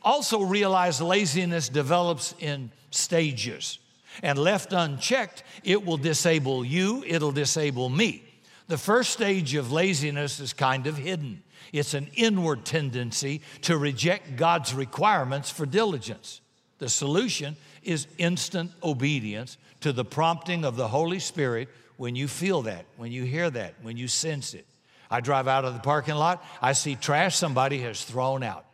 Also, 0.00 0.40
realize 0.40 1.02
laziness 1.02 1.68
develops 1.68 2.34
in 2.38 2.70
stages, 2.90 3.78
and 4.22 4.38
left 4.38 4.72
unchecked, 4.72 5.42
it 5.62 5.84
will 5.84 5.98
disable 5.98 6.64
you, 6.64 7.04
it'll 7.06 7.30
disable 7.30 7.90
me. 7.90 8.24
The 8.68 8.78
first 8.78 9.10
stage 9.10 9.54
of 9.54 9.72
laziness 9.72 10.40
is 10.40 10.54
kind 10.54 10.86
of 10.86 10.96
hidden. 10.96 11.42
It's 11.70 11.92
an 11.92 12.08
inward 12.14 12.64
tendency 12.64 13.42
to 13.60 13.76
reject 13.76 14.36
God's 14.36 14.72
requirements 14.72 15.50
for 15.50 15.66
diligence. 15.66 16.40
The 16.78 16.88
solution 16.88 17.56
is 17.82 18.06
instant 18.16 18.72
obedience 18.82 19.58
to 19.84 19.92
the 19.92 20.02
prompting 20.02 20.64
of 20.64 20.76
the 20.76 20.88
Holy 20.88 21.18
Spirit 21.18 21.68
when 21.98 22.16
you 22.16 22.26
feel 22.26 22.62
that, 22.62 22.86
when 22.96 23.12
you 23.12 23.24
hear 23.24 23.50
that, 23.50 23.74
when 23.82 23.98
you 23.98 24.08
sense 24.08 24.54
it. 24.54 24.66
I 25.10 25.20
drive 25.20 25.46
out 25.46 25.66
of 25.66 25.74
the 25.74 25.80
parking 25.80 26.14
lot, 26.14 26.42
I 26.62 26.72
see 26.72 26.94
trash 26.94 27.36
somebody 27.36 27.80
has 27.80 28.02
thrown 28.02 28.42
out. 28.42 28.64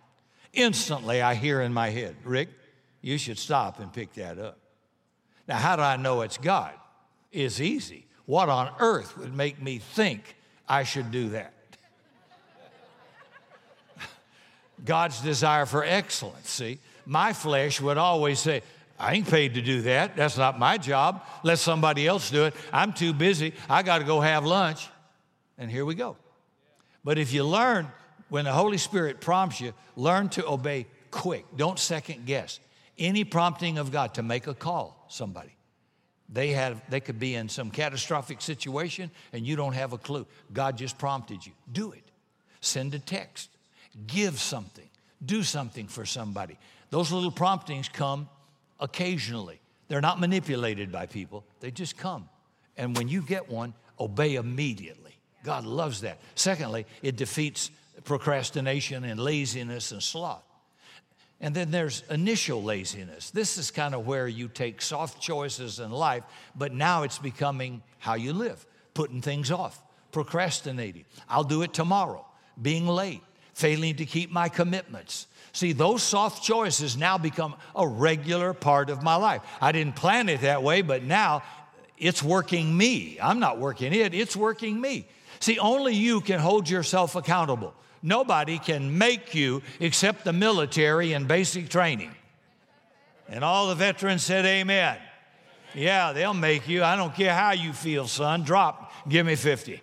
Instantly, 0.52 1.20
I 1.20 1.34
hear 1.34 1.62
in 1.62 1.72
my 1.72 1.90
head, 1.90 2.14
Rick, 2.22 2.50
you 3.02 3.18
should 3.18 3.38
stop 3.38 3.80
and 3.80 3.92
pick 3.92 4.14
that 4.14 4.38
up. 4.38 4.58
Now, 5.48 5.56
how 5.56 5.74
do 5.74 5.82
I 5.82 5.96
know 5.96 6.20
it's 6.20 6.38
God? 6.38 6.74
It's 7.32 7.58
easy. 7.58 8.06
What 8.26 8.48
on 8.48 8.70
earth 8.78 9.18
would 9.18 9.34
make 9.34 9.60
me 9.60 9.78
think 9.78 10.36
I 10.68 10.84
should 10.84 11.10
do 11.10 11.30
that? 11.30 11.54
God's 14.84 15.20
desire 15.22 15.66
for 15.66 15.82
excellence, 15.82 16.48
see? 16.48 16.78
My 17.04 17.32
flesh 17.32 17.80
would 17.80 17.98
always 17.98 18.38
say, 18.38 18.62
I 19.00 19.14
ain't 19.14 19.28
paid 19.28 19.54
to 19.54 19.62
do 19.62 19.80
that. 19.82 20.14
That's 20.14 20.36
not 20.36 20.58
my 20.58 20.76
job. 20.76 21.24
Let 21.42 21.58
somebody 21.58 22.06
else 22.06 22.30
do 22.30 22.44
it. 22.44 22.54
I'm 22.70 22.92
too 22.92 23.14
busy. 23.14 23.54
I 23.68 23.82
got 23.82 23.98
to 23.98 24.04
go 24.04 24.20
have 24.20 24.44
lunch. 24.44 24.88
And 25.56 25.70
here 25.70 25.86
we 25.86 25.94
go. 25.94 26.18
But 27.02 27.16
if 27.16 27.32
you 27.32 27.44
learn, 27.44 27.88
when 28.28 28.44
the 28.44 28.52
Holy 28.52 28.76
Spirit 28.76 29.22
prompts 29.22 29.58
you, 29.58 29.72
learn 29.96 30.28
to 30.30 30.46
obey 30.46 30.86
quick. 31.10 31.46
Don't 31.56 31.78
second 31.78 32.26
guess. 32.26 32.60
Any 32.98 33.24
prompting 33.24 33.78
of 33.78 33.90
God 33.90 34.14
to 34.14 34.22
make 34.22 34.46
a 34.46 34.54
call, 34.54 35.06
somebody. 35.08 35.56
They, 36.28 36.50
have, 36.50 36.82
they 36.90 37.00
could 37.00 37.18
be 37.18 37.34
in 37.34 37.48
some 37.48 37.70
catastrophic 37.70 38.42
situation 38.42 39.10
and 39.32 39.46
you 39.46 39.56
don't 39.56 39.72
have 39.72 39.94
a 39.94 39.98
clue. 39.98 40.26
God 40.52 40.76
just 40.76 40.98
prompted 40.98 41.44
you. 41.44 41.52
Do 41.72 41.92
it. 41.92 42.04
Send 42.60 42.94
a 42.94 42.98
text. 42.98 43.48
Give 44.06 44.38
something. 44.38 44.88
Do 45.24 45.42
something 45.42 45.88
for 45.88 46.04
somebody. 46.04 46.58
Those 46.90 47.10
little 47.10 47.30
promptings 47.30 47.88
come 47.88 48.28
occasionally. 48.80 49.60
They're 49.88 50.00
not 50.00 50.20
manipulated 50.20 50.90
by 50.90 51.06
people, 51.06 51.44
they 51.60 51.70
just 51.70 51.96
come. 51.96 52.28
And 52.76 52.96
when 52.96 53.08
you 53.08 53.22
get 53.22 53.50
one, 53.50 53.74
obey 53.98 54.36
immediately. 54.36 55.18
God 55.44 55.64
loves 55.64 56.02
that. 56.02 56.18
Secondly, 56.34 56.86
it 57.02 57.16
defeats 57.16 57.70
procrastination 58.04 59.04
and 59.04 59.20
laziness 59.20 59.92
and 59.92 60.02
sloth. 60.02 60.44
And 61.40 61.54
then 61.54 61.70
there's 61.70 62.02
initial 62.10 62.62
laziness. 62.62 63.30
This 63.30 63.56
is 63.56 63.70
kind 63.70 63.94
of 63.94 64.06
where 64.06 64.28
you 64.28 64.48
take 64.48 64.82
soft 64.82 65.20
choices 65.20 65.80
in 65.80 65.90
life, 65.90 66.22
but 66.54 66.72
now 66.72 67.02
it's 67.02 67.18
becoming 67.18 67.82
how 67.98 68.14
you 68.14 68.34
live, 68.34 68.64
putting 68.92 69.22
things 69.22 69.50
off, 69.50 69.82
procrastinating. 70.12 71.06
I'll 71.28 71.44
do 71.44 71.62
it 71.62 71.72
tomorrow, 71.72 72.26
being 72.60 72.86
late, 72.86 73.22
failing 73.60 73.96
to 73.96 74.06
keep 74.06 74.30
my 74.30 74.48
commitments. 74.48 75.26
See, 75.52 75.72
those 75.72 76.02
soft 76.02 76.42
choices 76.44 76.96
now 76.96 77.18
become 77.18 77.56
a 77.74 77.86
regular 77.86 78.54
part 78.54 78.88
of 78.88 79.02
my 79.02 79.16
life. 79.16 79.42
I 79.60 79.72
didn't 79.72 79.96
plan 79.96 80.28
it 80.28 80.42
that 80.42 80.62
way, 80.62 80.82
but 80.82 81.02
now 81.02 81.42
it's 81.98 82.22
working 82.22 82.76
me. 82.76 83.18
I'm 83.20 83.40
not 83.40 83.58
working 83.58 83.92
it, 83.92 84.14
it's 84.14 84.36
working 84.36 84.80
me. 84.80 85.06
See, 85.40 85.58
only 85.58 85.94
you 85.94 86.20
can 86.20 86.38
hold 86.38 86.68
yourself 86.68 87.16
accountable. 87.16 87.74
Nobody 88.02 88.58
can 88.58 88.96
make 88.96 89.34
you 89.34 89.62
except 89.78 90.24
the 90.24 90.32
military 90.32 91.12
and 91.12 91.28
basic 91.28 91.68
training. 91.68 92.12
And 93.28 93.44
all 93.44 93.68
the 93.68 93.74
veterans 93.74 94.22
said, 94.22 94.44
Amen. 94.46 94.96
Yeah, 95.74 96.12
they'll 96.12 96.34
make 96.34 96.68
you. 96.68 96.82
I 96.82 96.96
don't 96.96 97.14
care 97.14 97.34
how 97.34 97.52
you 97.52 97.72
feel, 97.72 98.08
son. 98.08 98.42
Drop, 98.42 98.92
give 99.08 99.24
me 99.24 99.36
50. 99.36 99.80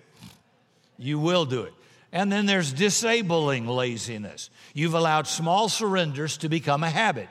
You 0.97 1.19
will 1.19 1.45
do 1.45 1.63
it. 1.63 1.73
And 2.11 2.31
then 2.31 2.45
there's 2.45 2.71
disabling 2.71 3.67
laziness. 3.67 4.49
You've 4.73 4.93
allowed 4.93 5.27
small 5.27 5.69
surrenders 5.69 6.37
to 6.37 6.49
become 6.49 6.83
a 6.83 6.89
habit. 6.89 7.27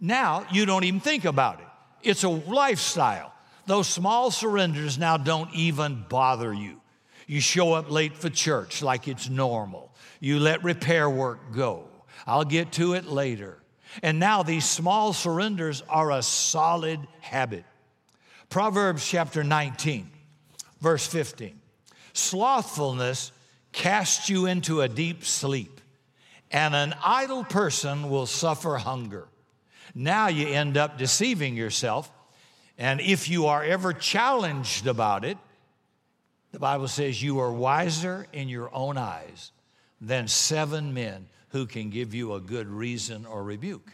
Now 0.00 0.46
you 0.50 0.66
don't 0.66 0.84
even 0.84 1.00
think 1.00 1.24
about 1.24 1.60
it, 1.60 1.66
it's 2.08 2.24
a 2.24 2.28
lifestyle. 2.28 3.32
Those 3.66 3.86
small 3.86 4.30
surrenders 4.32 4.98
now 4.98 5.16
don't 5.16 5.54
even 5.54 6.04
bother 6.08 6.52
you. 6.52 6.80
You 7.28 7.40
show 7.40 7.74
up 7.74 7.88
late 7.88 8.16
for 8.16 8.28
church 8.28 8.82
like 8.82 9.06
it's 9.06 9.28
normal. 9.28 9.94
You 10.18 10.40
let 10.40 10.64
repair 10.64 11.08
work 11.08 11.52
go. 11.52 11.86
I'll 12.26 12.44
get 12.44 12.72
to 12.72 12.94
it 12.94 13.04
later. 13.06 13.58
And 14.02 14.18
now 14.18 14.42
these 14.42 14.68
small 14.68 15.12
surrenders 15.12 15.82
are 15.88 16.10
a 16.10 16.22
solid 16.22 17.00
habit. 17.20 17.64
Proverbs 18.48 19.06
chapter 19.06 19.44
19, 19.44 20.10
verse 20.80 21.06
15. 21.06 21.60
Slothfulness 22.12 23.30
casts 23.72 24.28
you 24.28 24.46
into 24.46 24.80
a 24.80 24.88
deep 24.88 25.24
sleep, 25.24 25.80
and 26.50 26.74
an 26.74 26.94
idle 27.04 27.44
person 27.44 28.10
will 28.10 28.26
suffer 28.26 28.76
hunger. 28.76 29.28
Now 29.94 30.28
you 30.28 30.48
end 30.48 30.76
up 30.76 30.98
deceiving 30.98 31.56
yourself, 31.56 32.10
and 32.78 33.00
if 33.00 33.28
you 33.28 33.46
are 33.46 33.62
ever 33.62 33.92
challenged 33.92 34.86
about 34.86 35.24
it, 35.24 35.38
the 36.52 36.58
Bible 36.58 36.88
says 36.88 37.22
you 37.22 37.38
are 37.38 37.52
wiser 37.52 38.26
in 38.32 38.48
your 38.48 38.74
own 38.74 38.96
eyes 38.96 39.52
than 40.00 40.26
seven 40.26 40.94
men 40.94 41.28
who 41.50 41.66
can 41.66 41.90
give 41.90 42.14
you 42.14 42.34
a 42.34 42.40
good 42.40 42.68
reason 42.68 43.26
or 43.26 43.42
rebuke. 43.42 43.92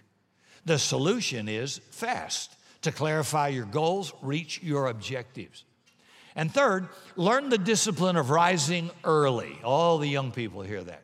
The 0.65 0.79
solution 0.79 1.49
is 1.49 1.79
fast 1.91 2.55
to 2.83 2.93
clarify 2.93 3.49
your 3.49 3.67
goals, 3.67 4.13
reach 4.23 4.63
your 4.63 4.87
objectives. 4.87 5.65
And 6.37 6.53
third, 6.53 6.89
learn 7.17 7.49
the 7.49 7.59
discipline 7.59 8.17
of 8.17 8.29
rising 8.29 8.91
early. 9.03 9.59
All 9.65 9.97
the 9.97 10.07
young 10.07 10.31
people 10.31 10.61
hear 10.61 10.85
that. 10.85 11.03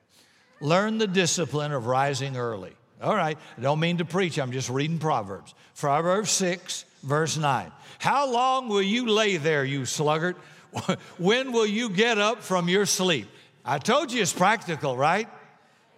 Learn 0.61 0.99
the 0.99 1.07
discipline 1.07 1.73
of 1.73 1.87
rising 1.87 2.37
early. 2.37 2.73
All 3.03 3.17
right, 3.17 3.37
I 3.59 3.61
don't 3.61 3.81
mean 3.81 3.97
to 3.97 4.05
preach, 4.05 4.39
I'm 4.39 4.53
just 4.53 4.69
reading 4.69 4.99
Proverbs. 4.99 5.55
Proverbs 5.77 6.31
6, 6.31 6.85
verse 7.03 7.37
9. 7.37 7.73
How 7.99 8.31
long 8.31 8.69
will 8.69 8.83
you 8.83 9.09
lay 9.09 9.39
there, 9.39 9.65
you 9.65 9.87
sluggard? 9.87 10.37
when 11.19 11.51
will 11.51 11.67
you 11.67 11.89
get 11.89 12.19
up 12.19 12.43
from 12.43 12.69
your 12.69 12.87
sleep? 12.87 13.27
I 13.65 13.79
told 13.79 14.13
you 14.13 14.23
it's 14.23 14.33
practical, 14.33 14.97
right? 14.97 15.29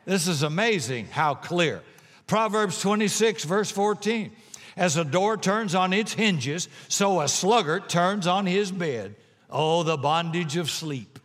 This 0.06 0.28
is 0.28 0.42
amazing 0.42 1.06
how 1.06 1.34
clear. 1.34 1.82
Proverbs 2.26 2.80
26, 2.80 3.44
verse 3.44 3.70
14. 3.70 4.30
As 4.76 4.96
a 4.96 5.04
door 5.04 5.36
turns 5.36 5.74
on 5.74 5.92
its 5.92 6.14
hinges, 6.14 6.68
so 6.88 7.20
a 7.20 7.28
sluggard 7.28 7.88
turns 7.88 8.26
on 8.26 8.46
his 8.46 8.70
bed. 8.70 9.14
Oh, 9.50 9.82
the 9.82 9.96
bondage 9.96 10.56
of 10.56 10.70
sleep. 10.70 11.18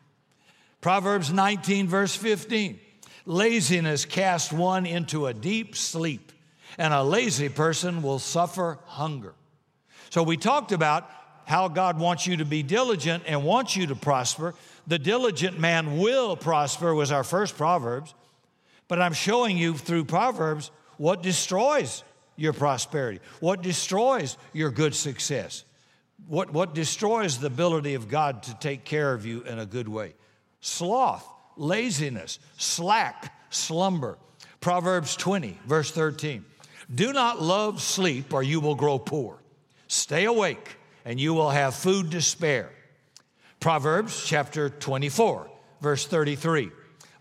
Proverbs 0.81 1.31
19, 1.31 1.87
verse 1.87 2.15
15. 2.15 2.79
Laziness 3.25 4.05
casts 4.05 4.51
one 4.51 4.85
into 4.85 5.27
a 5.27 5.33
deep 5.33 5.75
sleep, 5.75 6.31
and 6.77 6.93
a 6.93 7.03
lazy 7.03 7.49
person 7.49 8.01
will 8.01 8.19
suffer 8.19 8.79
hunger. 8.85 9.33
So, 10.09 10.23
we 10.23 10.37
talked 10.37 10.71
about 10.71 11.09
how 11.45 11.67
God 11.67 11.99
wants 11.99 12.27
you 12.27 12.37
to 12.37 12.45
be 12.45 12.61
diligent 12.61 13.23
and 13.25 13.43
wants 13.43 13.75
you 13.75 13.87
to 13.87 13.95
prosper, 13.95 14.53
the 14.85 14.99
diligent 14.99 15.59
man 15.59 15.97
will 15.97 16.35
prosper, 16.35 16.93
was 16.93 17.11
our 17.11 17.23
first 17.23 17.57
Proverbs. 17.57 18.13
But 18.87 19.01
I'm 19.01 19.13
showing 19.13 19.57
you 19.57 19.75
through 19.75 20.05
Proverbs 20.05 20.69
what 20.97 21.23
destroys 21.23 22.03
your 22.35 22.53
prosperity, 22.53 23.19
what 23.39 23.63
destroys 23.63 24.37
your 24.53 24.69
good 24.69 24.93
success, 24.93 25.63
what, 26.29 26.53
what 26.53 26.75
destroys 26.75 27.39
the 27.39 27.47
ability 27.47 27.95
of 27.95 28.07
God 28.07 28.43
to 28.43 28.53
take 28.59 28.85
care 28.85 29.13
of 29.13 29.25
you 29.25 29.41
in 29.41 29.57
a 29.57 29.65
good 29.65 29.89
way. 29.89 30.13
Sloth, 30.61 31.27
laziness, 31.57 32.37
slack, 32.55 33.33
slumber. 33.49 34.19
Proverbs 34.61 35.15
20, 35.15 35.57
verse 35.65 35.89
13. 35.89 36.45
Do 36.93 37.13
not 37.13 37.41
love 37.41 37.81
sleep 37.81 38.31
or 38.31 38.43
you 38.43 38.59
will 38.59 38.75
grow 38.75 38.99
poor. 38.99 39.39
Stay 39.87 40.25
awake 40.25 40.77
and 41.03 41.19
you 41.19 41.33
will 41.33 41.49
have 41.49 41.73
food 41.73 42.11
to 42.11 42.21
spare. 42.21 42.69
Proverbs 43.59 44.23
chapter 44.23 44.69
24, 44.69 45.49
verse 45.81 46.05
33. 46.05 46.69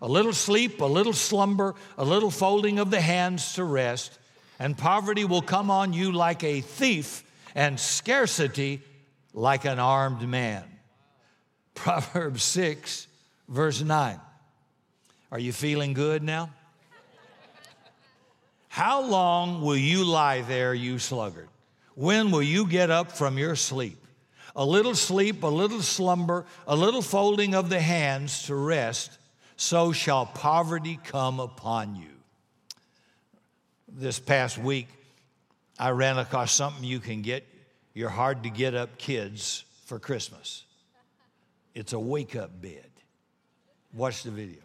A 0.03 0.07
little 0.07 0.33
sleep, 0.33 0.81
a 0.81 0.85
little 0.85 1.13
slumber, 1.13 1.73
a 1.97 2.05
little 2.05 2.31
folding 2.31 2.77
of 2.77 2.91
the 2.91 3.01
hands 3.01 3.53
to 3.53 3.63
rest, 3.63 4.19
and 4.59 4.77
poverty 4.77 5.25
will 5.25 5.41
come 5.41 5.71
on 5.71 5.93
you 5.93 6.11
like 6.11 6.43
a 6.43 6.61
thief, 6.61 7.23
and 7.55 7.77
scarcity 7.79 8.81
like 9.33 9.65
an 9.65 9.79
armed 9.79 10.27
man. 10.27 10.63
Proverbs 11.75 12.43
6, 12.43 13.07
verse 13.47 13.81
9. 13.81 14.19
Are 15.31 15.39
you 15.39 15.53
feeling 15.53 15.93
good 15.93 16.23
now? 16.23 16.49
How 18.67 19.01
long 19.01 19.61
will 19.61 19.77
you 19.77 20.03
lie 20.03 20.41
there, 20.41 20.73
you 20.73 20.99
sluggard? 20.99 21.49
When 21.95 22.31
will 22.31 22.43
you 22.43 22.67
get 22.67 22.89
up 22.89 23.11
from 23.11 23.37
your 23.37 23.55
sleep? 23.55 23.97
a 24.55 24.65
little 24.65 24.95
sleep, 24.95 25.43
a 25.43 25.47
little 25.47 25.81
slumber, 25.81 26.45
a 26.67 26.75
little 26.75 27.01
folding 27.01 27.55
of 27.55 27.69
the 27.69 27.79
hands 27.79 28.43
to 28.43 28.55
rest, 28.55 29.17
so 29.55 29.91
shall 29.91 30.25
poverty 30.25 30.99
come 31.03 31.39
upon 31.39 31.95
you. 31.95 32.09
This 33.87 34.19
past 34.19 34.57
week, 34.57 34.87
I 35.79 35.91
ran 35.91 36.17
across 36.17 36.51
something 36.51 36.83
you 36.83 36.99
can 36.99 37.21
get 37.21 37.47
your 37.99 38.07
hard 38.07 38.43
to 38.43 38.49
get 38.49 38.73
up 38.73 38.97
kids 38.97 39.65
for 39.83 39.99
Christmas. 39.99 40.63
It's 41.75 41.91
a 41.91 41.99
wake 41.99 42.33
up 42.33 42.61
bed. 42.61 42.89
Watch 43.93 44.23
the 44.23 44.31
video. 44.31 44.61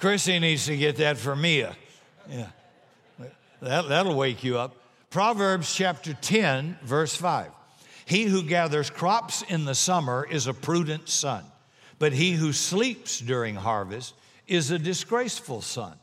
Chrissy 0.00 0.40
needs 0.40 0.66
to 0.66 0.76
get 0.76 0.96
that 0.96 1.16
for 1.16 1.36
Mia. 1.36 1.76
Yeah. 2.28 2.48
That, 3.62 3.88
that'll 3.88 4.16
wake 4.16 4.42
you 4.42 4.58
up. 4.58 4.74
Proverbs 5.10 5.72
chapter 5.72 6.12
10, 6.12 6.78
verse 6.82 7.14
5. 7.14 7.52
He 8.10 8.24
who 8.24 8.42
gathers 8.42 8.90
crops 8.90 9.42
in 9.42 9.66
the 9.66 9.74
summer 9.76 10.26
is 10.28 10.48
a 10.48 10.52
prudent 10.52 11.08
son, 11.08 11.44
but 12.00 12.12
he 12.12 12.32
who 12.32 12.52
sleeps 12.52 13.20
during 13.20 13.54
harvest 13.54 14.14
is 14.48 14.72
a 14.72 14.80
disgraceful 14.80 15.62
son. 15.62 15.94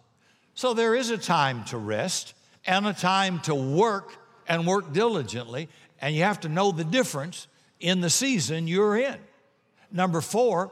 So 0.53 0.73
there 0.73 0.95
is 0.95 1.09
a 1.09 1.17
time 1.17 1.65
to 1.65 1.77
rest 1.77 2.33
and 2.65 2.87
a 2.87 2.93
time 2.93 3.41
to 3.41 3.53
work 3.53 4.13
and 4.47 4.65
work 4.65 4.93
diligently, 4.93 5.67
and 5.99 6.15
you 6.15 6.23
have 6.23 6.39
to 6.39 6.47
know 6.47 6.71
the 6.71 6.85
difference 6.85 7.47
in 7.81 7.99
the 7.99 8.09
season 8.09 8.69
you're 8.69 8.95
in. 8.95 9.17
Number 9.91 10.21
four, 10.21 10.71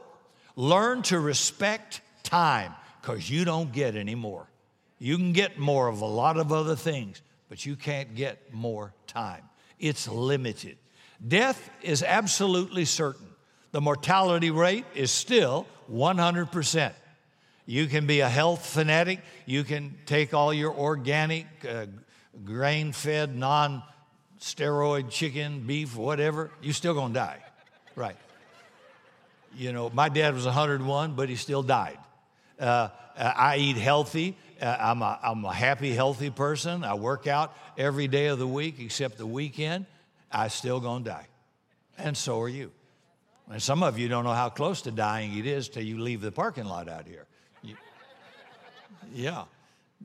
learn 0.54 1.02
to 1.02 1.20
respect 1.20 2.00
time 2.22 2.72
because 3.02 3.28
you 3.28 3.44
don't 3.44 3.72
get 3.72 3.94
any 3.94 4.14
more. 4.14 4.48
You 4.98 5.18
can 5.18 5.34
get 5.34 5.58
more 5.58 5.88
of 5.88 6.00
a 6.00 6.06
lot 6.06 6.38
of 6.38 6.50
other 6.50 6.76
things, 6.76 7.20
but 7.50 7.66
you 7.66 7.76
can't 7.76 8.14
get 8.14 8.54
more 8.54 8.94
time. 9.06 9.42
It's 9.78 10.08
limited. 10.08 10.78
Death 11.26 11.70
is 11.82 12.02
absolutely 12.02 12.84
certain. 12.84 13.26
The 13.72 13.80
mortality 13.80 14.50
rate 14.50 14.84
is 14.94 15.10
still 15.10 15.66
100%. 15.92 16.92
You 17.66 17.86
can 17.86 18.06
be 18.06 18.20
a 18.20 18.28
health 18.28 18.64
fanatic. 18.64 19.20
You 19.44 19.64
can 19.64 19.98
take 20.06 20.32
all 20.32 20.54
your 20.54 20.72
organic, 20.72 21.46
uh, 21.68 21.86
grain 22.44 22.92
fed, 22.92 23.36
non 23.36 23.82
steroid 24.38 25.10
chicken, 25.10 25.66
beef, 25.66 25.96
whatever. 25.96 26.50
You're 26.62 26.74
still 26.74 26.94
going 26.94 27.12
to 27.12 27.18
die. 27.18 27.42
Right. 27.96 28.16
You 29.56 29.72
know, 29.72 29.90
my 29.90 30.08
dad 30.08 30.34
was 30.34 30.44
101, 30.44 31.14
but 31.14 31.28
he 31.28 31.36
still 31.36 31.62
died. 31.62 31.98
Uh, 32.58 32.88
I 33.18 33.56
eat 33.56 33.76
healthy. 33.76 34.36
Uh, 34.60 34.76
I'm, 34.78 35.02
a, 35.02 35.18
I'm 35.22 35.44
a 35.44 35.52
happy, 35.52 35.92
healthy 35.92 36.30
person. 36.30 36.84
I 36.84 36.94
work 36.94 37.26
out 37.26 37.54
every 37.76 38.06
day 38.06 38.26
of 38.26 38.38
the 38.38 38.46
week 38.46 38.76
except 38.78 39.18
the 39.18 39.26
weekend. 39.26 39.86
I 40.30 40.48
still 40.48 40.80
gonna 40.80 41.04
die. 41.04 41.26
And 41.98 42.16
so 42.16 42.40
are 42.40 42.48
you. 42.48 42.72
And 43.50 43.62
some 43.62 43.82
of 43.82 43.98
you 43.98 44.08
don't 44.08 44.24
know 44.24 44.32
how 44.32 44.48
close 44.48 44.82
to 44.82 44.90
dying 44.90 45.36
it 45.38 45.46
is 45.46 45.68
till 45.68 45.82
you 45.82 46.00
leave 46.00 46.20
the 46.20 46.32
parking 46.32 46.64
lot 46.64 46.88
out 46.88 47.06
here. 47.06 47.26
You, 47.62 47.76
yeah. 49.14 49.44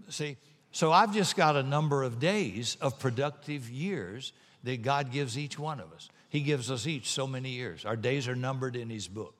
See, 0.10 0.38
so 0.72 0.92
I've 0.92 1.14
just 1.14 1.36
got 1.36 1.56
a 1.56 1.64
number 1.64 2.04
of 2.04 2.20
days 2.20 2.78
of 2.82 3.00
productive 3.00 3.70
years 3.70 4.32
that 4.64 4.84
God 4.84 5.12
gives 5.12 5.38
each 5.38 5.58
one 5.58 5.80
of 5.80 5.92
us. 5.92 6.10
He 6.30 6.42
gives 6.42 6.72
us 6.72 6.88
each 6.88 7.10
so 7.10 7.28
many 7.28 7.50
years. 7.50 7.84
Our 7.84 7.96
days 7.96 8.28
are 8.28 8.36
numbered 8.36 8.76
in 8.76 8.90
His 8.90 9.08
book. 9.08 9.34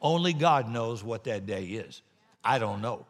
Only 0.00 0.32
God 0.32 0.70
knows 0.70 1.04
what 1.04 1.24
that 1.24 1.44
day 1.44 1.64
is. 1.64 2.02
I 2.42 2.58
don't 2.58 2.80
know. 2.80 3.04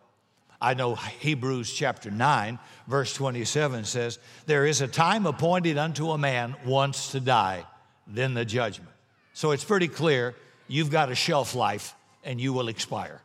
I 0.60 0.74
know 0.74 0.94
Hebrews 0.94 1.72
chapter 1.72 2.10
9, 2.10 2.58
verse 2.86 3.14
27 3.14 3.84
says, 3.84 4.18
There 4.46 4.66
is 4.66 4.82
a 4.82 4.88
time 4.88 5.24
appointed 5.24 5.78
unto 5.78 6.10
a 6.10 6.18
man 6.18 6.54
once 6.66 7.12
to 7.12 7.20
die, 7.20 7.64
then 8.06 8.34
the 8.34 8.44
judgment. 8.44 8.90
So 9.32 9.52
it's 9.52 9.64
pretty 9.64 9.88
clear 9.88 10.34
you've 10.68 10.90
got 10.90 11.10
a 11.10 11.14
shelf 11.14 11.54
life 11.54 11.94
and 12.24 12.38
you 12.38 12.52
will 12.52 12.68
expire. 12.68 13.22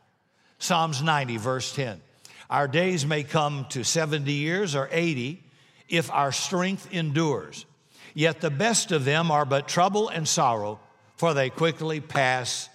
Psalms 0.58 1.02
90, 1.02 1.36
verse 1.36 1.74
10. 1.74 2.00
Our 2.48 2.68
days 2.68 3.04
may 3.04 3.22
come 3.22 3.66
to 3.70 3.84
70 3.84 4.32
years 4.32 4.74
or 4.74 4.88
80 4.90 5.42
if 5.88 6.10
our 6.10 6.32
strength 6.32 6.88
endures. 6.90 7.66
Yet 8.14 8.40
the 8.40 8.50
best 8.50 8.92
of 8.92 9.04
them 9.04 9.30
are 9.30 9.44
but 9.44 9.68
trouble 9.68 10.08
and 10.08 10.26
sorrow, 10.26 10.80
for 11.16 11.34
they 11.34 11.50
quickly 11.50 12.00
pass 12.00 12.70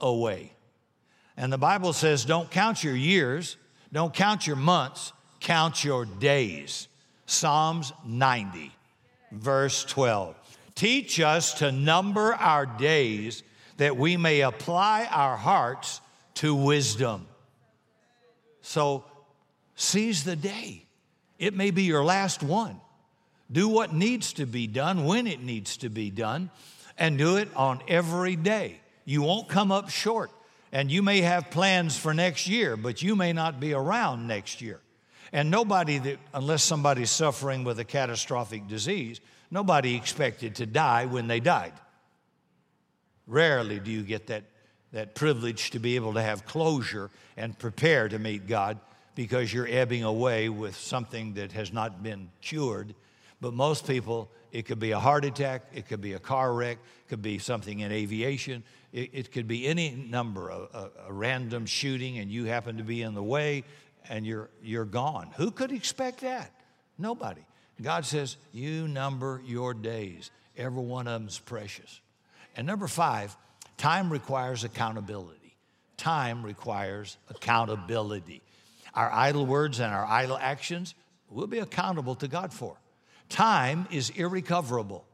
away. 0.00 0.52
And 1.34 1.50
the 1.50 1.58
Bible 1.58 1.94
says, 1.94 2.26
Don't 2.26 2.50
count 2.50 2.84
your 2.84 2.94
years 2.94 3.56
don't 3.92 4.14
count 4.14 4.46
your 4.46 4.56
months, 4.56 5.12
count 5.40 5.84
your 5.84 6.04
days. 6.04 6.88
Psalms 7.26 7.92
90, 8.06 8.72
verse 9.30 9.84
12. 9.84 10.34
Teach 10.74 11.20
us 11.20 11.54
to 11.54 11.70
number 11.70 12.34
our 12.34 12.66
days 12.66 13.42
that 13.76 13.96
we 13.96 14.16
may 14.16 14.40
apply 14.40 15.06
our 15.10 15.36
hearts 15.36 16.00
to 16.34 16.54
wisdom. 16.54 17.26
So 18.62 19.04
seize 19.76 20.24
the 20.24 20.36
day. 20.36 20.86
It 21.38 21.54
may 21.54 21.70
be 21.70 21.82
your 21.82 22.04
last 22.04 22.42
one. 22.42 22.80
Do 23.50 23.68
what 23.68 23.92
needs 23.92 24.32
to 24.34 24.46
be 24.46 24.66
done 24.66 25.04
when 25.04 25.26
it 25.26 25.42
needs 25.42 25.76
to 25.78 25.90
be 25.90 26.10
done, 26.10 26.50
and 26.96 27.18
do 27.18 27.36
it 27.36 27.48
on 27.54 27.82
every 27.88 28.36
day. 28.36 28.80
You 29.04 29.22
won't 29.22 29.48
come 29.48 29.72
up 29.72 29.90
short. 29.90 30.30
And 30.72 30.90
you 30.90 31.02
may 31.02 31.20
have 31.20 31.50
plans 31.50 31.96
for 31.98 32.14
next 32.14 32.48
year, 32.48 32.76
but 32.76 33.02
you 33.02 33.14
may 33.14 33.34
not 33.34 33.60
be 33.60 33.74
around 33.74 34.26
next 34.26 34.62
year. 34.62 34.80
And 35.32 35.50
nobody 35.50 35.98
that, 35.98 36.18
unless 36.32 36.62
somebody's 36.62 37.10
suffering 37.10 37.62
with 37.64 37.78
a 37.78 37.84
catastrophic 37.84 38.68
disease, 38.68 39.20
nobody 39.50 39.94
expected 39.94 40.56
to 40.56 40.66
die 40.66 41.06
when 41.06 41.26
they 41.26 41.40
died. 41.40 41.72
Rarely 43.26 43.78
do 43.78 43.90
you 43.90 44.02
get 44.02 44.26
that, 44.28 44.44
that 44.92 45.14
privilege 45.14 45.70
to 45.70 45.78
be 45.78 45.96
able 45.96 46.14
to 46.14 46.22
have 46.22 46.46
closure 46.46 47.10
and 47.36 47.58
prepare 47.58 48.08
to 48.08 48.18
meet 48.18 48.46
God 48.46 48.78
because 49.14 49.52
you're 49.52 49.68
ebbing 49.68 50.04
away 50.04 50.48
with 50.48 50.76
something 50.76 51.34
that 51.34 51.52
has 51.52 51.72
not 51.72 52.02
been 52.02 52.30
cured. 52.40 52.94
But 53.40 53.52
most 53.52 53.86
people, 53.86 54.30
it 54.52 54.62
could 54.66 54.78
be 54.78 54.92
a 54.92 54.98
heart 54.98 55.24
attack, 55.24 55.62
it 55.74 55.88
could 55.88 56.00
be 56.00 56.14
a 56.14 56.18
car 56.18 56.52
wreck, 56.52 56.78
it 56.78 57.08
could 57.08 57.22
be 57.22 57.38
something 57.38 57.80
in 57.80 57.92
aviation, 57.92 58.62
it, 58.92 59.10
it 59.12 59.32
could 59.32 59.48
be 59.48 59.66
any 59.66 59.90
number, 59.90 60.50
a, 60.50 60.56
a, 60.56 60.90
a 61.08 61.12
random 61.12 61.66
shooting, 61.66 62.18
and 62.18 62.30
you 62.30 62.44
happen 62.44 62.76
to 62.76 62.84
be 62.84 63.02
in 63.02 63.14
the 63.14 63.22
way 63.22 63.64
and 64.08 64.26
you're, 64.26 64.50
you're 64.62 64.84
gone. 64.84 65.30
Who 65.36 65.50
could 65.50 65.72
expect 65.72 66.20
that? 66.20 66.50
Nobody. 66.98 67.42
God 67.80 68.04
says, 68.04 68.36
You 68.52 68.88
number 68.88 69.40
your 69.44 69.74
days. 69.74 70.30
Every 70.56 70.82
one 70.82 71.06
of 71.06 71.20
them 71.20 71.28
is 71.28 71.38
precious. 71.38 72.00
And 72.56 72.66
number 72.66 72.86
five, 72.86 73.36
time 73.78 74.10
requires 74.10 74.64
accountability. 74.64 75.56
Time 75.96 76.44
requires 76.44 77.16
accountability. 77.30 78.42
Our 78.94 79.10
idle 79.10 79.46
words 79.46 79.80
and 79.80 79.92
our 79.92 80.04
idle 80.04 80.36
actions 80.36 80.94
we'll 81.30 81.46
be 81.46 81.60
accountable 81.60 82.14
to 82.16 82.28
God 82.28 82.52
for. 82.52 82.76
Time 83.28 83.86
is 83.90 84.10
irrecoverable, 84.10 85.06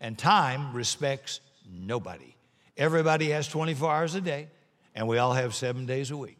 and 0.00 0.16
time 0.16 0.72
respects 0.72 1.40
nobody. 1.68 2.33
Everybody 2.76 3.30
has 3.30 3.46
24 3.48 3.92
hours 3.92 4.14
a 4.14 4.20
day, 4.20 4.48
and 4.94 5.06
we 5.06 5.18
all 5.18 5.32
have 5.32 5.54
seven 5.54 5.86
days 5.86 6.10
a 6.10 6.16
week. 6.16 6.38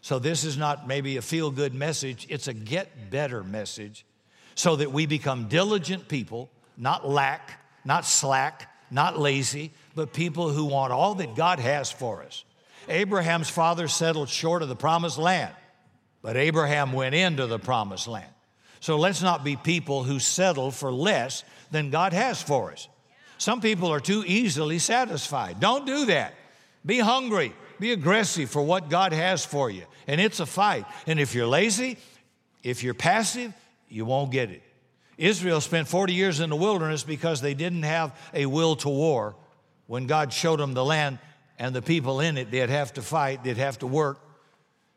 So, 0.00 0.18
this 0.18 0.44
is 0.44 0.56
not 0.56 0.86
maybe 0.86 1.16
a 1.16 1.22
feel 1.22 1.50
good 1.50 1.74
message, 1.74 2.26
it's 2.28 2.46
a 2.46 2.52
get 2.52 3.10
better 3.10 3.42
message 3.42 4.04
so 4.54 4.76
that 4.76 4.92
we 4.92 5.06
become 5.06 5.48
diligent 5.48 6.08
people, 6.08 6.50
not 6.76 7.08
lack, 7.08 7.60
not 7.84 8.04
slack, 8.04 8.70
not 8.90 9.18
lazy, 9.18 9.72
but 9.94 10.12
people 10.12 10.50
who 10.50 10.66
want 10.66 10.92
all 10.92 11.14
that 11.16 11.34
God 11.34 11.58
has 11.58 11.90
for 11.90 12.22
us. 12.22 12.44
Abraham's 12.88 13.48
father 13.48 13.88
settled 13.88 14.28
short 14.28 14.62
of 14.62 14.68
the 14.68 14.76
promised 14.76 15.18
land, 15.18 15.54
but 16.22 16.36
Abraham 16.36 16.92
went 16.92 17.14
into 17.14 17.46
the 17.46 17.58
promised 17.58 18.06
land. 18.06 18.30
So 18.80 18.98
let's 18.98 19.22
not 19.22 19.42
be 19.42 19.56
people 19.56 20.04
who 20.04 20.18
settle 20.18 20.70
for 20.70 20.92
less 20.92 21.42
than 21.70 21.90
God 21.90 22.12
has 22.12 22.42
for 22.42 22.72
us. 22.72 22.88
Some 23.38 23.60
people 23.60 23.92
are 23.92 24.00
too 24.00 24.24
easily 24.26 24.78
satisfied. 24.78 25.60
Don't 25.60 25.86
do 25.86 26.06
that. 26.06 26.34
Be 26.86 26.98
hungry, 26.98 27.54
be 27.80 27.92
aggressive 27.92 28.50
for 28.50 28.62
what 28.62 28.90
God 28.90 29.12
has 29.12 29.44
for 29.44 29.70
you. 29.70 29.84
And 30.06 30.20
it's 30.20 30.40
a 30.40 30.46
fight. 30.46 30.84
And 31.06 31.18
if 31.18 31.34
you're 31.34 31.46
lazy, 31.46 31.96
if 32.62 32.82
you're 32.82 32.94
passive, 32.94 33.52
you 33.88 34.04
won't 34.04 34.30
get 34.30 34.50
it. 34.50 34.62
Israel 35.16 35.60
spent 35.60 35.88
40 35.88 36.12
years 36.12 36.40
in 36.40 36.50
the 36.50 36.56
wilderness 36.56 37.04
because 37.04 37.40
they 37.40 37.54
didn't 37.54 37.84
have 37.84 38.18
a 38.32 38.46
will 38.46 38.76
to 38.76 38.88
war. 38.88 39.36
When 39.86 40.06
God 40.06 40.32
showed 40.32 40.60
them 40.60 40.74
the 40.74 40.84
land 40.84 41.18
and 41.58 41.74
the 41.74 41.82
people 41.82 42.20
in 42.20 42.36
it, 42.36 42.50
they'd 42.50 42.70
have 42.70 42.92
to 42.94 43.02
fight, 43.02 43.44
they'd 43.44 43.56
have 43.56 43.78
to 43.80 43.86
work, 43.86 44.18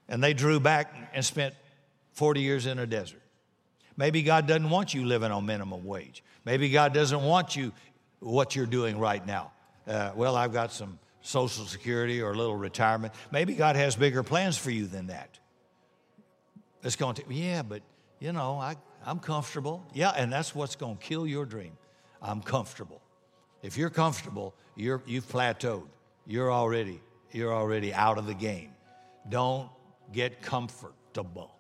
and 0.08 0.23
they 0.23 0.34
drew 0.34 0.60
back 0.60 0.93
and 1.13 1.23
spent 1.23 1.54
40 2.13 2.41
years 2.41 2.65
in 2.65 2.80
a 2.80 2.88
desert. 2.88 3.21
Maybe 3.95 4.23
God 4.23 4.47
doesn't 4.47 4.69
want 4.69 4.93
you 4.93 5.06
living 5.06 5.32
on 5.32 5.45
minimum 5.45 5.84
wage. 5.84 6.23
Maybe 6.45 6.69
God 6.69 6.93
doesn't 6.93 7.21
want 7.21 7.56
you 7.56 7.73
what 8.19 8.56
you're 8.56 8.65
doing 8.65 8.99
right 8.99 9.25
now. 9.25 9.51
Uh, 9.88 10.12
well, 10.15 10.36
I've 10.36 10.53
got 10.53 10.71
some 10.71 10.99
Social 11.21 11.65
Security 11.65 12.21
or 12.21 12.32
a 12.32 12.36
little 12.36 12.56
retirement. 12.56 13.13
Maybe 13.32 13.53
God 13.53 13.75
has 13.75 13.95
bigger 13.95 14.23
plans 14.23 14.58
for 14.58 14.71
you 14.71 14.86
than 14.88 15.08
that. 15.08 15.38
It's 16.84 16.95
going 16.95 17.15
to, 17.15 17.23
yeah, 17.30 17.63
but 17.63 17.82
you 18.19 18.32
know, 18.32 18.58
I, 18.60 18.75
I'm 19.06 19.19
comfortable. 19.19 19.86
Yeah, 19.93 20.12
and 20.15 20.32
that's 20.32 20.56
what's 20.56 20.75
going 20.75 20.97
to 20.97 21.03
kill 21.03 21.27
your 21.27 21.45
dream. 21.45 21.73
I'm 22.21 22.41
comfortable. 22.41 23.01
If 23.62 23.77
you're 23.77 23.89
comfortable, 23.89 24.53
you're, 24.75 25.01
you've 25.06 25.27
plateaued. 25.27 25.88
You're 26.25 26.51
already, 26.51 27.01
you're 27.32 27.53
already 27.53 27.93
out 27.93 28.17
of 28.17 28.25
the 28.25 28.34
game. 28.34 28.71
Don't 29.30 29.69
get 30.13 30.41
comfortable. 30.41 31.51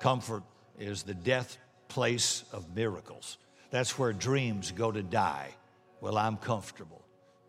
Comfort 0.00 0.42
is 0.78 1.02
the 1.02 1.14
death 1.14 1.58
place 1.88 2.44
of 2.52 2.74
miracles. 2.74 3.38
That's 3.70 3.98
where 3.98 4.12
dreams 4.12 4.72
go 4.72 4.92
to 4.92 5.02
die. 5.02 5.54
Well, 6.00 6.18
I'm 6.18 6.36
comfortable. 6.36 7.02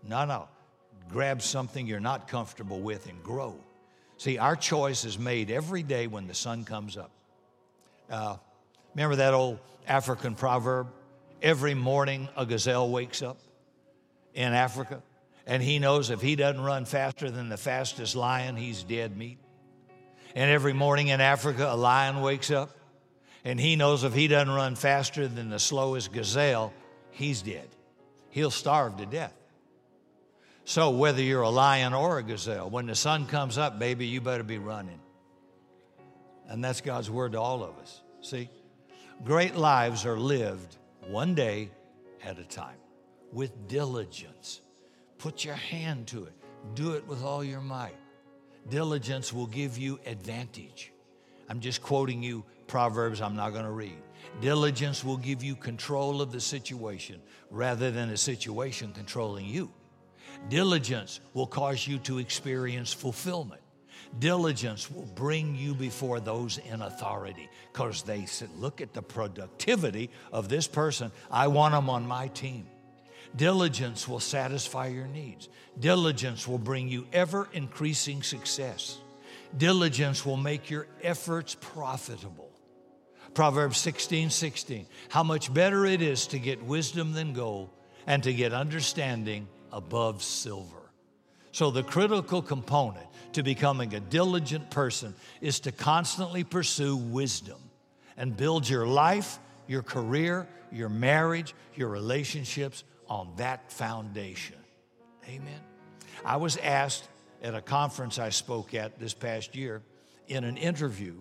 No, 0.07 0.25
no. 0.25 0.47
Grab 1.09 1.41
something 1.41 1.85
you're 1.85 1.99
not 1.99 2.27
comfortable 2.27 2.79
with 2.79 3.07
and 3.07 3.21
grow. 3.21 3.55
See, 4.17 4.37
our 4.37 4.55
choice 4.55 5.05
is 5.05 5.19
made 5.19 5.51
every 5.51 5.83
day 5.83 6.07
when 6.07 6.27
the 6.27 6.33
sun 6.33 6.63
comes 6.63 6.97
up. 6.97 7.11
Uh, 8.09 8.37
Remember 8.95 9.17
that 9.17 9.33
old 9.33 9.59
African 9.87 10.35
proverb? 10.35 10.87
Every 11.41 11.73
morning 11.73 12.29
a 12.37 12.45
gazelle 12.45 12.89
wakes 12.89 13.21
up 13.21 13.37
in 14.33 14.53
Africa, 14.53 15.03
and 15.45 15.61
he 15.61 15.79
knows 15.79 16.09
if 16.09 16.21
he 16.21 16.35
doesn't 16.35 16.61
run 16.61 16.85
faster 16.85 17.29
than 17.29 17.49
the 17.49 17.57
fastest 17.57 18.15
lion, 18.15 18.55
he's 18.55 18.83
dead 18.83 19.15
meat. 19.15 19.37
And 20.33 20.49
every 20.49 20.73
morning 20.73 21.09
in 21.09 21.19
Africa, 21.21 21.67
a 21.69 21.75
lion 21.75 22.21
wakes 22.21 22.51
up, 22.51 22.69
and 23.43 23.59
he 23.59 23.75
knows 23.75 24.03
if 24.05 24.13
he 24.13 24.27
doesn't 24.27 24.53
run 24.53 24.75
faster 24.75 25.27
than 25.27 25.49
the 25.49 25.59
slowest 25.59 26.13
gazelle, 26.13 26.73
he's 27.11 27.41
dead. 27.41 27.67
He'll 28.35 28.51
starve 28.51 28.97
to 28.97 29.05
death. 29.05 29.33
So, 30.65 30.89
whether 30.89 31.21
you're 31.21 31.43
a 31.43 31.49
lion 31.49 31.93
or 31.93 32.17
a 32.17 32.23
gazelle, 32.23 32.69
when 32.69 32.85
the 32.85 32.93
sun 32.93 33.27
comes 33.27 33.57
up, 33.57 33.79
baby, 33.79 34.07
you 34.07 34.19
better 34.19 34.43
be 34.43 34.57
running. 34.57 34.99
And 36.49 36.61
that's 36.61 36.81
God's 36.81 37.09
word 37.09 37.31
to 37.31 37.39
all 37.39 37.63
of 37.63 37.77
us. 37.77 38.01
See? 38.19 38.49
Great 39.23 39.55
lives 39.55 40.05
are 40.05 40.17
lived 40.19 40.75
one 41.07 41.33
day 41.33 41.71
at 42.25 42.37
a 42.37 42.43
time 42.43 42.75
with 43.31 43.69
diligence. 43.69 44.59
Put 45.17 45.45
your 45.45 45.55
hand 45.55 46.07
to 46.07 46.25
it, 46.25 46.33
do 46.73 46.91
it 46.91 47.07
with 47.07 47.23
all 47.23 47.41
your 47.41 47.61
might. 47.61 47.95
Diligence 48.69 49.31
will 49.31 49.47
give 49.47 49.77
you 49.77 49.97
advantage. 50.05 50.91
I'm 51.47 51.61
just 51.61 51.81
quoting 51.81 52.21
you 52.21 52.43
Proverbs 52.67 53.21
I'm 53.21 53.37
not 53.37 53.51
going 53.53 53.63
to 53.63 53.71
read. 53.71 54.01
Diligence 54.41 55.03
will 55.03 55.17
give 55.17 55.43
you 55.43 55.55
control 55.55 56.21
of 56.21 56.31
the 56.31 56.41
situation 56.41 57.21
rather 57.49 57.91
than 57.91 58.09
a 58.09 58.17
situation 58.17 58.91
controlling 58.93 59.45
you. 59.45 59.71
Diligence 60.49 61.21
will 61.33 61.47
cause 61.47 61.87
you 61.87 61.97
to 61.99 62.19
experience 62.19 62.91
fulfillment. 62.93 63.61
Diligence 64.19 64.91
will 64.91 65.07
bring 65.15 65.55
you 65.55 65.73
before 65.73 66.19
those 66.19 66.57
in 66.57 66.81
authority 66.81 67.49
because 67.71 68.03
they 68.03 68.25
said, 68.25 68.49
Look 68.57 68.81
at 68.81 68.93
the 68.93 69.01
productivity 69.01 70.09
of 70.31 70.47
this 70.47 70.67
person. 70.67 71.11
I 71.31 71.47
want 71.47 71.73
them 71.73 71.89
on 71.89 72.07
my 72.07 72.27
team. 72.29 72.67
Diligence 73.35 74.07
will 74.07 74.19
satisfy 74.19 74.87
your 74.87 75.07
needs. 75.07 75.49
Diligence 75.79 76.47
will 76.47 76.57
bring 76.57 76.87
you 76.87 77.07
ever 77.11 77.49
increasing 77.51 78.23
success. 78.23 78.97
Diligence 79.57 80.25
will 80.25 80.37
make 80.37 80.69
your 80.69 80.87
efforts 81.01 81.55
profitable. 81.59 82.44
Proverbs 83.35 83.77
16 83.77 84.29
16. 84.31 84.87
How 85.09 85.21
much 85.21 85.53
better 85.53 85.85
it 85.85 86.01
is 86.01 86.27
to 86.27 86.39
get 86.39 86.63
wisdom 86.63 87.13
than 87.13 87.33
gold 87.33 87.69
and 88.07 88.23
to 88.23 88.33
get 88.33 88.53
understanding 88.53 89.47
above 89.71 90.23
silver. 90.23 90.89
So, 91.51 91.69
the 91.69 91.83
critical 91.83 92.41
component 92.41 93.05
to 93.33 93.43
becoming 93.43 93.93
a 93.93 93.99
diligent 93.99 94.71
person 94.71 95.13
is 95.41 95.59
to 95.61 95.71
constantly 95.71 96.43
pursue 96.43 96.95
wisdom 96.95 97.57
and 98.17 98.35
build 98.35 98.67
your 98.67 98.87
life, 98.87 99.39
your 99.67 99.83
career, 99.83 100.47
your 100.71 100.89
marriage, 100.89 101.53
your 101.75 101.89
relationships 101.89 102.83
on 103.09 103.33
that 103.37 103.71
foundation. 103.71 104.57
Amen. 105.27 105.59
I 106.23 106.37
was 106.37 106.57
asked 106.57 107.07
at 107.43 107.53
a 107.53 107.61
conference 107.61 108.17
I 108.17 108.29
spoke 108.29 108.73
at 108.73 108.99
this 108.99 109.13
past 109.13 109.55
year 109.55 109.81
in 110.27 110.43
an 110.43 110.57
interview 110.57 111.15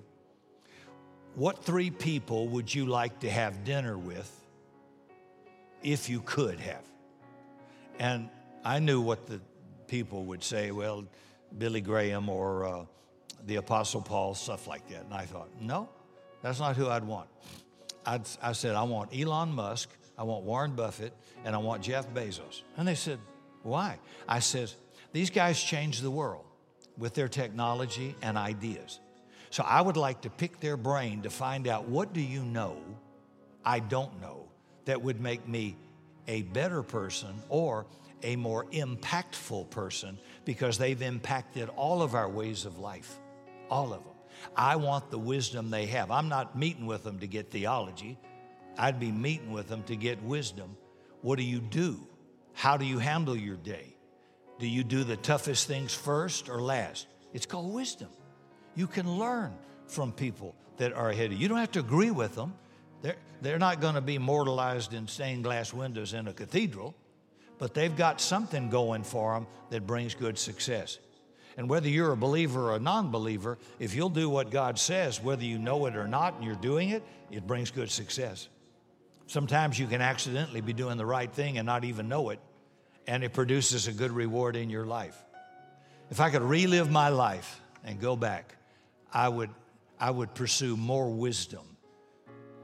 what 1.35 1.65
three 1.65 1.91
people 1.91 2.49
would 2.49 2.73
you 2.73 2.87
like 2.87 3.21
to 3.21 3.31
have 3.31 3.65
dinner 3.65 3.99
with 3.99 4.31
if 5.83 6.09
you 6.09 6.21
could 6.21 6.61
have? 6.61 6.85
And 7.99 8.29
I 8.65 8.79
knew 8.79 9.01
what 9.01 9.27
the 9.27 9.41
people 9.87 10.25
would 10.27 10.43
say, 10.43 10.71
well, 10.71 11.05
Billy 11.57 11.81
Graham 11.81 12.29
or 12.29 12.65
uh, 12.65 12.85
the 13.47 13.57
Apostle 13.57 14.01
Paul, 14.01 14.35
stuff 14.35 14.67
like 14.67 14.89
that. 14.89 15.05
And 15.05 15.15
I 15.15 15.27
thought, 15.27 15.49
no, 15.61 15.89
that's 16.43 16.61
not 16.61 16.77
who 16.77 16.89
I'd 16.89 17.05
want. 17.05 17.29
I'd, 18.07 18.23
I 18.43 18.53
said, 18.53 18.75
I 18.75 18.83
want 18.83 19.17
Elon 19.17 19.51
Musk, 19.51 19.89
I 20.17 20.25
want 20.25 20.45
Warren 20.45 20.75
Buffett, 20.75 21.13
and 21.45 21.55
I 21.55 21.59
want 21.59 21.83
Jeff 21.83 22.09
Bezos. 22.13 22.63
And 22.77 22.87
they 22.87 22.95
said, 22.95 23.19
why? 23.63 23.99
I 24.29 24.41
said, 24.41 24.71
these 25.13 25.31
guys 25.31 25.63
changed 25.63 26.03
the 26.03 26.11
world 26.11 26.45
with 26.99 27.15
their 27.15 27.29
technology 27.29 28.15
and 28.23 28.37
ideas. 28.37 29.01
So 29.55 29.63
I 29.63 29.81
would 29.81 29.97
like 29.97 30.23
to 30.23 30.31
pick 30.31 30.59
their 30.59 30.77
brain 30.77 31.23
to 31.23 31.31
find 31.31 31.69
out 31.69 31.89
what 31.89 32.13
do 32.13 32.21
you 32.21 32.43
know 32.43 32.77
I 33.65 33.79
don't 33.79 34.21
know 34.21 34.49
that 34.85 35.01
would 35.01 35.21
make 35.21 35.47
me 35.47 35.77
a 36.27 36.43
better 36.43 36.83
person 36.83 37.41
or 37.49 37.87
a 38.25 38.35
more 38.35 38.65
impactful 38.73 39.71
person 39.71 40.19
because 40.45 40.77
they've 40.77 41.01
impacted 41.01 41.69
all 41.77 42.03
of 42.03 42.17
our 42.17 42.29
ways 42.29 42.65
of 42.65 42.81
life, 42.81 43.17
all 43.71 43.93
of 43.93 44.03
them. 44.03 44.15
I 44.57 44.75
want 44.75 45.13
the 45.13 45.21
wisdom 45.21 45.71
they 45.71 45.87
have. 45.87 46.11
I'm 46.11 46.29
not 46.29 46.59
meeting 46.59 46.87
with 46.87 47.05
them 47.05 47.21
to 47.21 47.29
get 47.29 47.53
theology. 47.53 48.19
I'd 48.77 48.99
be 48.99 49.13
meeting 49.13 49.53
with 49.53 49.69
them 49.69 49.85
to 49.85 49.95
get 49.95 50.21
wisdom. 50.25 50.77
What 51.23 51.39
do 51.39 51.45
you 51.45 51.61
do? 51.61 52.05
How 52.55 52.77
do 52.77 52.85
you 52.85 52.99
handle 52.99 53.37
your 53.37 53.59
day? 53.59 53.95
Do 54.59 54.67
you 54.67 54.83
do 54.83 55.05
the 55.05 55.17
toughest 55.17 55.69
things 55.69 55.95
first 55.95 56.49
or 56.49 56.61
last? 56.61 57.07
It's 57.33 57.47
called 57.47 57.73
wisdom. 57.73 58.09
You 58.75 58.87
can 58.87 59.19
learn 59.19 59.53
from 59.87 60.13
people 60.13 60.55
that 60.79 60.93
are 60.93 61.11
ahead 61.11 61.27
of 61.27 61.33
you. 61.33 61.39
You 61.39 61.49
don't 61.49 61.59
have 61.59 61.73
to 61.73 61.81
agree 61.81 62.11
with 62.11 62.35
them. 62.35 62.55
They're, 63.03 63.17
they're 63.41 63.59
not 63.59 63.81
going 63.81 63.95
to 63.95 64.01
be 64.01 64.19
mortalized 64.19 64.93
in 64.95 65.07
stained 65.07 65.45
glass 65.45 65.73
windows 65.73 66.15
in 66.15 66.27
a 66.27 66.33
cathedral 66.33 66.95
but 67.59 67.75
they've 67.75 67.97
got 67.97 68.21
something 68.21 68.69
going 68.69 69.05
for 69.05 69.35
them 69.35 69.47
that 69.71 69.87
brings 69.87 70.15
good 70.15 70.39
success. 70.39 70.99
And 71.57 71.69
whether 71.69 71.89
you're 71.89 72.13
a 72.13 72.17
believer 72.17 72.71
or 72.71 72.77
a 72.77 72.81
non 72.81 73.11
believer, 73.11 73.59
if 73.79 73.95
you'll 73.95 74.09
do 74.09 74.29
what 74.29 74.51
God 74.51 74.79
says, 74.79 75.23
whether 75.23 75.45
you 75.45 75.59
know 75.59 75.87
it 75.87 75.95
or 75.95 76.09
not, 76.09 76.35
and 76.35 76.45
you're 76.45 76.57
doing 76.57 76.89
it, 76.89 77.03
it 77.31 77.47
brings 77.47 77.71
good 77.71 77.91
success. 77.91 78.49
Sometimes 79.27 79.79
you 79.79 79.87
can 79.87 80.01
accidentally 80.01 80.61
be 80.61 80.73
doing 80.73 80.97
the 80.97 81.07
right 81.07 81.33
thing 81.33 81.59
and 81.59 81.65
not 81.65 81.85
even 81.85 82.09
know 82.09 82.31
it, 82.31 82.41
and 83.07 83.23
it 83.23 83.33
produces 83.33 83.87
a 83.87 83.93
good 83.93 84.11
reward 84.11 84.57
in 84.57 84.69
your 84.69 84.85
life. 84.85 85.17
If 86.11 86.21
I 86.21 86.31
could 86.31 86.43
relive 86.43 86.91
my 86.91 87.09
life 87.09 87.61
and 87.85 88.01
go 88.01 88.17
back, 88.17 88.57
I 89.15 89.29
would, 89.29 89.51
I 89.99 90.11
would 90.11 90.35
pursue 90.35 90.77
more 90.77 91.09
wisdom. 91.09 91.77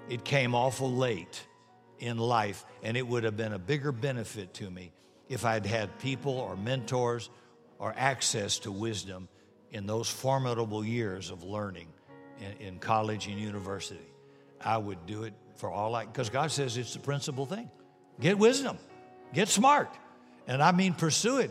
It 0.08 0.24
came 0.24 0.54
awful 0.54 0.90
late 0.92 1.46
in 2.00 2.18
life, 2.18 2.64
and 2.82 2.96
it 2.96 3.06
would 3.06 3.22
have 3.22 3.36
been 3.36 3.52
a 3.52 3.58
bigger 3.58 3.92
benefit 3.92 4.52
to 4.54 4.68
me 4.68 4.92
if 5.28 5.44
I'd 5.44 5.64
had 5.64 5.96
people 6.00 6.32
or 6.38 6.56
mentors 6.56 7.30
or 7.78 7.94
access 7.96 8.58
to 8.60 8.72
wisdom 8.72 9.28
in 9.70 9.86
those 9.86 10.10
formidable 10.10 10.84
years 10.84 11.30
of 11.30 11.44
learning 11.44 11.86
in, 12.40 12.66
in 12.66 12.78
college 12.80 13.28
and 13.28 13.38
university. 13.38 14.12
I 14.60 14.76
would 14.76 15.06
do 15.06 15.22
it 15.22 15.34
for 15.54 15.70
all 15.70 15.94
I, 15.94 16.06
because 16.06 16.30
God 16.30 16.50
says 16.50 16.76
it's 16.76 16.94
the 16.94 17.00
principal 17.00 17.46
thing. 17.46 17.70
Get 18.18 18.38
wisdom, 18.38 18.76
get 19.32 19.48
smart. 19.48 19.88
And 20.48 20.60
I 20.62 20.72
mean, 20.72 20.94
pursue 20.94 21.38
it, 21.38 21.50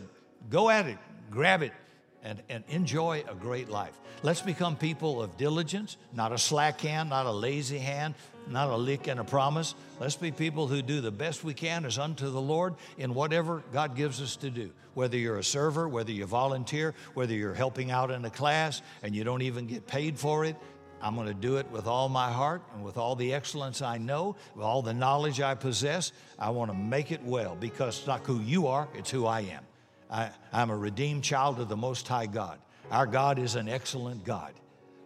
go 0.50 0.68
at 0.68 0.86
it, 0.86 0.98
grab 1.30 1.62
it, 1.62 1.72
and, 2.22 2.42
and 2.48 2.64
enjoy 2.68 3.24
a 3.28 3.34
great 3.34 3.68
life. 3.68 3.98
Let's 4.22 4.42
become 4.42 4.76
people 4.76 5.22
of 5.22 5.36
diligence, 5.36 5.96
not 6.12 6.32
a 6.32 6.38
slack 6.38 6.80
hand, 6.80 7.10
not 7.10 7.26
a 7.26 7.30
lazy 7.30 7.78
hand, 7.78 8.14
not 8.48 8.68
a 8.68 8.76
lick 8.76 9.06
and 9.06 9.20
a 9.20 9.24
promise. 9.24 9.74
Let's 9.98 10.16
be 10.16 10.30
people 10.30 10.66
who 10.66 10.82
do 10.82 11.00
the 11.00 11.10
best 11.10 11.44
we 11.44 11.54
can 11.54 11.84
as 11.84 11.98
unto 11.98 12.28
the 12.30 12.40
Lord 12.40 12.74
in 12.98 13.14
whatever 13.14 13.62
God 13.72 13.96
gives 13.96 14.20
us 14.20 14.36
to 14.36 14.50
do. 14.50 14.70
Whether 14.94 15.16
you're 15.16 15.38
a 15.38 15.44
server, 15.44 15.88
whether 15.88 16.12
you 16.12 16.26
volunteer, 16.26 16.94
whether 17.14 17.32
you're 17.32 17.54
helping 17.54 17.90
out 17.90 18.10
in 18.10 18.24
a 18.24 18.30
class 18.30 18.82
and 19.02 19.14
you 19.14 19.24
don't 19.24 19.42
even 19.42 19.66
get 19.66 19.86
paid 19.86 20.18
for 20.18 20.44
it, 20.44 20.56
I'm 21.02 21.14
going 21.14 21.28
to 21.28 21.34
do 21.34 21.56
it 21.56 21.70
with 21.70 21.86
all 21.86 22.10
my 22.10 22.30
heart 22.30 22.62
and 22.74 22.84
with 22.84 22.98
all 22.98 23.16
the 23.16 23.32
excellence 23.32 23.80
I 23.80 23.96
know, 23.96 24.36
with 24.54 24.64
all 24.64 24.82
the 24.82 24.92
knowledge 24.92 25.40
I 25.40 25.54
possess. 25.54 26.12
I 26.38 26.50
want 26.50 26.70
to 26.70 26.76
make 26.76 27.10
it 27.10 27.22
well 27.22 27.56
because 27.58 27.98
it's 27.98 28.06
not 28.06 28.26
who 28.26 28.40
you 28.40 28.66
are, 28.66 28.86
it's 28.94 29.10
who 29.10 29.24
I 29.26 29.40
am. 29.40 29.64
I, 30.10 30.30
I'm 30.52 30.70
a 30.70 30.76
redeemed 30.76 31.22
child 31.22 31.60
of 31.60 31.68
the 31.68 31.76
Most 31.76 32.08
High 32.08 32.26
God. 32.26 32.58
Our 32.90 33.06
God 33.06 33.38
is 33.38 33.54
an 33.54 33.68
excellent 33.68 34.24
God. 34.24 34.52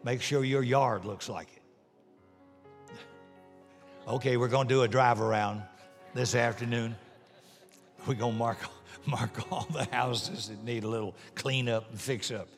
Make 0.03 0.23
sure 0.23 0.43
your 0.43 0.63
yard 0.63 1.05
looks 1.05 1.29
like 1.29 1.49
it. 1.55 2.97
Okay, 4.07 4.37
we're 4.37 4.49
going 4.49 4.69
to 4.69 4.75
do 4.75 4.83
a 4.83 4.89
drive 4.89 5.21
around 5.21 5.63
this 6.15 6.35
afternoon. 6.35 6.97
We're 8.07 8.15
going 8.15 8.33
to 8.33 8.39
mark, 8.39 8.59
mark 9.07 9.53
all 9.53 9.67
the 9.71 9.85
houses 9.85 10.49
that 10.49 10.63
need 10.65 10.85
a 10.85 10.89
little 10.89 11.15
clean 11.35 11.69
up 11.69 11.91
and 11.91 12.01
fix 12.01 12.31
up. 12.31 12.49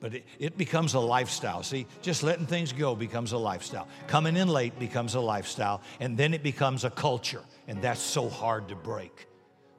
But 0.00 0.14
it, 0.14 0.26
it 0.38 0.56
becomes 0.56 0.94
a 0.94 1.00
lifestyle. 1.00 1.62
See, 1.62 1.86
just 2.00 2.22
letting 2.22 2.46
things 2.46 2.72
go 2.72 2.94
becomes 2.94 3.32
a 3.32 3.38
lifestyle. 3.38 3.86
Coming 4.06 4.36
in 4.36 4.48
late 4.48 4.78
becomes 4.78 5.14
a 5.14 5.20
lifestyle, 5.20 5.82
and 6.00 6.16
then 6.16 6.32
it 6.32 6.42
becomes 6.42 6.84
a 6.84 6.90
culture, 6.90 7.42
and 7.68 7.82
that's 7.82 8.00
so 8.00 8.30
hard 8.30 8.68
to 8.68 8.74
break. 8.74 9.26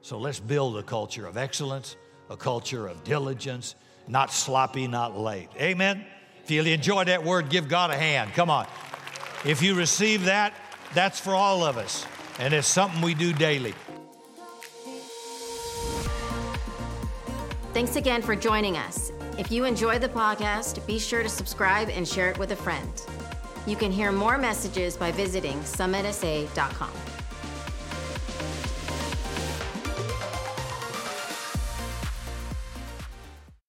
So 0.00 0.18
let's 0.18 0.38
build 0.38 0.76
a 0.76 0.82
culture 0.82 1.26
of 1.26 1.36
excellence, 1.36 1.96
a 2.32 2.36
culture 2.36 2.88
of 2.88 3.04
diligence, 3.04 3.74
not 4.08 4.32
sloppy, 4.32 4.88
not 4.88 5.16
late. 5.16 5.48
Amen? 5.60 6.04
If 6.42 6.50
you 6.50 6.62
enjoy 6.62 7.04
that 7.04 7.22
word, 7.22 7.50
give 7.50 7.68
God 7.68 7.90
a 7.90 7.96
hand. 7.96 8.32
Come 8.32 8.50
on. 8.50 8.66
If 9.44 9.62
you 9.62 9.74
receive 9.74 10.24
that, 10.24 10.54
that's 10.94 11.20
for 11.20 11.34
all 11.34 11.64
of 11.64 11.76
us, 11.76 12.04
and 12.38 12.52
it's 12.52 12.66
something 12.66 13.00
we 13.00 13.14
do 13.14 13.32
daily. 13.32 13.74
Thanks 17.72 17.96
again 17.96 18.20
for 18.20 18.36
joining 18.36 18.76
us. 18.76 19.12
If 19.38 19.50
you 19.50 19.64
enjoy 19.64 19.98
the 19.98 20.08
podcast, 20.08 20.86
be 20.86 20.98
sure 20.98 21.22
to 21.22 21.28
subscribe 21.28 21.88
and 21.88 22.06
share 22.06 22.30
it 22.30 22.38
with 22.38 22.52
a 22.52 22.56
friend. 22.56 22.90
You 23.66 23.76
can 23.76 23.90
hear 23.90 24.12
more 24.12 24.36
messages 24.36 24.96
by 24.96 25.10
visiting 25.12 25.58
summitsa.com. 25.60 27.11